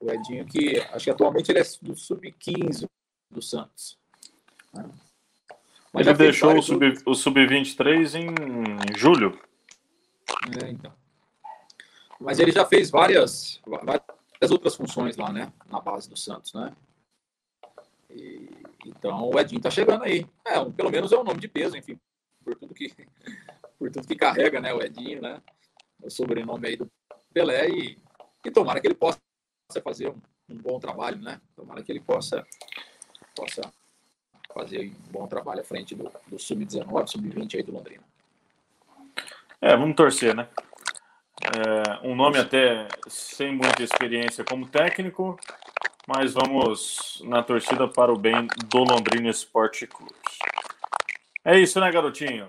o 0.00 0.10
Edinho, 0.12 0.46
que 0.46 0.78
acho 0.92 1.04
que 1.04 1.10
atualmente 1.10 1.50
ele 1.50 1.58
é 1.58 1.64
do 1.82 1.96
Sub-15 1.96 2.88
do 3.30 3.42
Santos. 3.42 3.98
Né? 4.72 4.88
Mas 5.92 6.06
ele 6.06 6.18
deixou 6.18 6.56
o 6.56 6.62
Sub-23 6.62 7.02
o 7.06 7.14
sub 7.14 7.40
em 7.40 8.96
julho. 8.96 9.40
É, 10.62 10.70
então. 10.70 10.92
Mas 12.20 12.38
ele 12.38 12.52
já 12.52 12.64
fez 12.64 12.90
várias, 12.90 13.60
várias 13.66 14.50
outras 14.50 14.76
funções 14.76 15.16
lá, 15.16 15.32
né? 15.32 15.52
Na 15.66 15.80
base 15.80 16.08
do 16.08 16.16
Santos, 16.16 16.52
né? 16.52 16.72
E, 18.10 18.48
então 18.86 19.30
o 19.30 19.38
Edinho 19.38 19.60
tá 19.60 19.70
chegando 19.70 20.04
aí. 20.04 20.26
É, 20.44 20.58
um, 20.58 20.72
pelo 20.72 20.90
menos 20.90 21.12
é 21.12 21.18
um 21.18 21.24
nome 21.24 21.40
de 21.40 21.48
peso, 21.48 21.76
enfim, 21.76 21.98
por 22.44 22.54
tudo 22.56 22.74
que 22.74 22.92
por 23.78 23.90
tudo 23.90 24.06
que 24.06 24.16
carrega, 24.16 24.60
né, 24.60 24.72
o 24.74 24.82
Edinho, 24.82 25.22
né? 25.22 25.40
O 26.02 26.10
sobrenome 26.10 26.68
aí 26.68 26.76
do 26.76 26.90
Pelé 27.32 27.68
e, 27.68 27.98
e 28.44 28.50
tomara 28.50 28.80
que 28.80 28.86
ele 28.86 28.94
possa 28.94 29.20
fazer 29.82 30.08
um, 30.08 30.20
um 30.48 30.56
bom 30.56 30.78
trabalho, 30.78 31.18
né? 31.18 31.40
Tomara 31.54 31.82
que 31.82 31.92
ele 31.92 32.00
possa 32.00 32.46
possa 33.34 33.62
fazer 34.52 34.90
um 34.90 35.12
bom 35.12 35.26
trabalho 35.26 35.60
à 35.60 35.64
frente 35.64 35.94
do, 35.94 36.10
do 36.26 36.38
sub-19, 36.38 37.06
sub-20 37.06 37.56
aí 37.56 37.62
do 37.62 37.72
Londrina. 37.72 38.02
É, 39.60 39.76
vamos 39.76 39.96
torcer, 39.96 40.34
né? 40.34 40.48
É, 41.42 42.06
um 42.06 42.16
nome 42.16 42.38
até 42.38 42.88
sem 43.08 43.54
muita 43.54 43.82
experiência 43.82 44.44
como 44.44 44.68
técnico, 44.68 45.38
mas 46.08 46.32
vamos 46.32 47.20
na 47.26 47.42
torcida 47.42 47.86
para 47.86 48.10
o 48.10 48.16
bem 48.16 48.46
do 48.66 48.78
Londrina 48.78 49.28
Esporte 49.28 49.86
Clube. 49.86 50.14
É 51.44 51.58
isso, 51.58 51.78
né, 51.78 51.92
garotinho? 51.92 52.48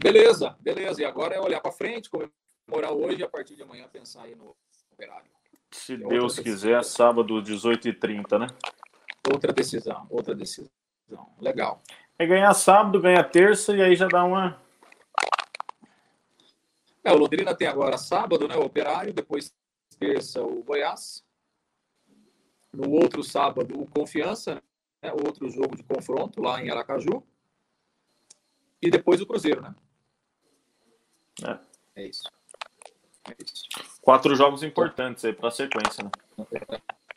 Beleza, 0.00 0.56
beleza. 0.60 1.02
E 1.02 1.04
agora 1.04 1.34
é 1.34 1.40
olhar 1.40 1.60
para 1.60 1.72
frente, 1.72 2.08
comemorar 2.08 2.92
hoje 2.92 3.18
e 3.18 3.24
a 3.24 3.28
partir 3.28 3.56
de 3.56 3.64
amanhã 3.64 3.88
pensar 3.92 4.22
aí 4.22 4.36
no 4.36 4.54
operário. 4.92 5.28
Se 5.72 5.96
Deus 5.96 6.38
quiser, 6.38 6.84
sábado, 6.84 7.42
18h30, 7.42 8.38
né? 8.38 8.46
Outra 9.28 9.52
decisão, 9.52 10.06
outra 10.08 10.32
decisão. 10.32 10.70
Legal. 11.40 11.82
É 12.16 12.24
ganhar 12.24 12.54
sábado, 12.54 13.00
ganha 13.00 13.24
terça 13.24 13.76
e 13.76 13.82
aí 13.82 13.96
já 13.96 14.06
dá 14.06 14.22
uma. 14.22 14.56
É, 17.02 17.12
o 17.12 17.16
Londrina 17.16 17.56
tem 17.56 17.66
agora 17.66 17.98
sábado, 17.98 18.46
né? 18.46 18.54
O 18.54 18.66
Operário, 18.66 19.12
depois 19.12 19.52
terça 19.98 20.40
o 20.40 20.62
Goiás. 20.62 21.28
No 22.72 22.90
outro 22.90 23.22
sábado, 23.22 23.80
o 23.80 23.86
Confiança, 23.86 24.62
né? 25.02 25.12
outro 25.12 25.48
jogo 25.50 25.76
de 25.76 25.82
confronto 25.82 26.40
lá 26.40 26.62
em 26.62 26.70
Aracaju. 26.70 27.22
E 28.80 28.90
depois 28.90 29.20
o 29.20 29.26
Cruzeiro, 29.26 29.60
né? 29.60 29.74
É. 31.44 31.58
É 32.02 32.06
isso. 32.06 32.30
É 33.28 33.34
isso. 33.42 33.68
Quatro 34.00 34.34
jogos 34.34 34.62
importantes 34.62 35.24
aí 35.24 35.32
para 35.32 35.48
a 35.48 35.52
sequência, 35.52 36.04
né? 36.04 36.10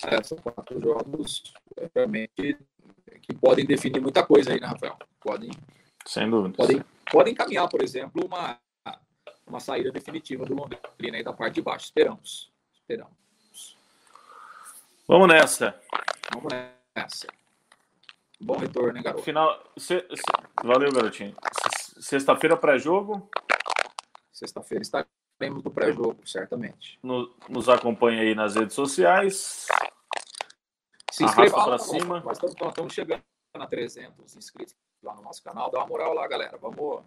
É, 0.05 0.21
são 0.23 0.37
quatro 0.37 0.79
jogos 0.81 1.53
realmente 1.95 2.57
que 3.21 3.33
podem 3.33 3.65
definir 3.65 4.01
muita 4.01 4.25
coisa 4.25 4.51
aí, 4.51 4.59
né, 4.59 4.67
Rafael? 4.67 4.97
Podem, 5.19 5.49
Sem 6.05 6.29
dúvida. 6.29 6.57
Podem, 6.57 6.83
podem 7.09 7.33
encaminhar, 7.33 7.69
por 7.69 7.81
exemplo, 7.81 8.25
uma, 8.25 8.59
uma 9.47 9.59
saída 9.59 9.91
definitiva 9.91 10.45
do 10.45 10.53
Londrina 10.53 11.17
aí 11.17 11.23
da 11.23 11.31
parte 11.31 11.55
de 11.55 11.61
baixo. 11.61 11.85
Esperamos. 11.85 12.51
Esperamos. 12.73 13.22
Vamos 15.05 15.27
nessa. 15.27 15.75
Vamos 16.33 16.53
nessa. 16.95 17.27
Bom 18.39 18.57
retorno, 18.57 18.97
hein, 18.97 19.03
garoto? 19.03 19.23
Final. 19.23 19.61
Se. 19.77 20.05
Valeu, 20.63 20.91
garotinho. 20.93 21.35
Sexta-feira 21.99 22.55
pré-jogo. 22.55 23.29
Sexta-feira 24.31 24.81
estaremos 24.81 25.61
no 25.61 25.69
pré-jogo, 25.71 26.25
certamente. 26.25 26.97
No, 27.03 27.35
nos 27.49 27.67
acompanha 27.67 28.21
aí 28.21 28.33
nas 28.33 28.55
redes 28.55 28.75
sociais. 28.75 29.67
Se 31.11 31.25
inscreva 31.25 31.65
lá, 31.65 31.77
cima. 31.77 32.21
Nós, 32.21 32.39
nós 32.39 32.53
estamos 32.69 32.93
chegando 32.93 33.21
a 33.53 33.67
300 33.67 34.37
inscritos 34.37 34.73
lá 35.01 35.13
no 35.15 35.21
nosso 35.21 35.43
canal. 35.43 35.69
Dá 35.69 35.79
uma 35.79 35.87
moral 35.87 36.13
lá, 36.13 36.25
galera. 36.29 36.57
Vamos, 36.57 37.03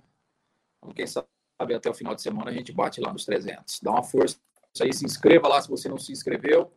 vamos 0.83 0.95
quem 0.95 1.07
sabe 1.07 1.27
até 1.75 1.89
o 1.89 1.95
final 1.95 2.15
de 2.15 2.21
semana 2.21 2.51
a 2.51 2.55
gente 2.55 2.73
bate 2.73 3.01
lá 3.01 3.11
nos 3.11 3.25
300. 3.25 3.81
Dá 3.81 3.91
uma 3.91 4.03
força 4.03 4.39
aí, 4.83 4.93
se 4.93 5.07
inscreva 5.07 5.49
lá 5.49 5.63
se 5.63 5.71
você 5.71 5.89
não 5.89 5.97
se 5.97 6.13
inscreveu 6.13 6.71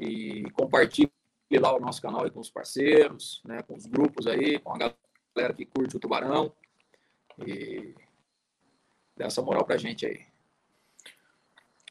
e 0.00 0.50
compartilhe 0.52 1.12
lá 1.52 1.76
o 1.76 1.80
nosso 1.80 2.00
canal 2.00 2.24
aí 2.24 2.30
com 2.30 2.40
os 2.40 2.50
parceiros, 2.50 3.42
né, 3.44 3.62
com 3.62 3.76
os 3.76 3.84
grupos 3.84 4.26
aí, 4.26 4.58
com 4.58 4.72
a 4.72 4.78
galera 4.78 5.54
que 5.54 5.66
curte 5.66 5.96
o 5.96 6.00
Tubarão. 6.00 6.52
E 7.38 7.94
dê 9.16 9.24
essa 9.24 9.42
moral 9.42 9.64
pra 9.64 9.76
gente 9.76 10.06
aí. 10.06 10.26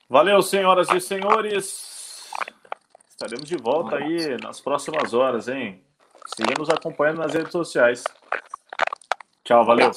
Valeu, 0.10 0.42
senhoras 0.42 0.90
e 0.90 1.00
senhores. 1.00 2.32
Estaremos 3.08 3.48
de 3.48 3.58
volta 3.58 3.98
aí 3.98 4.38
nas 4.42 4.60
próximas 4.60 5.14
horas, 5.14 5.48
hein? 5.48 5.84
Siga 6.36 6.56
nos 6.58 6.70
acompanhando 6.70 7.20
nas 7.20 7.34
redes 7.34 7.52
sociais. 7.52 8.04
Tchau, 9.44 9.64
valeu. 9.66 9.92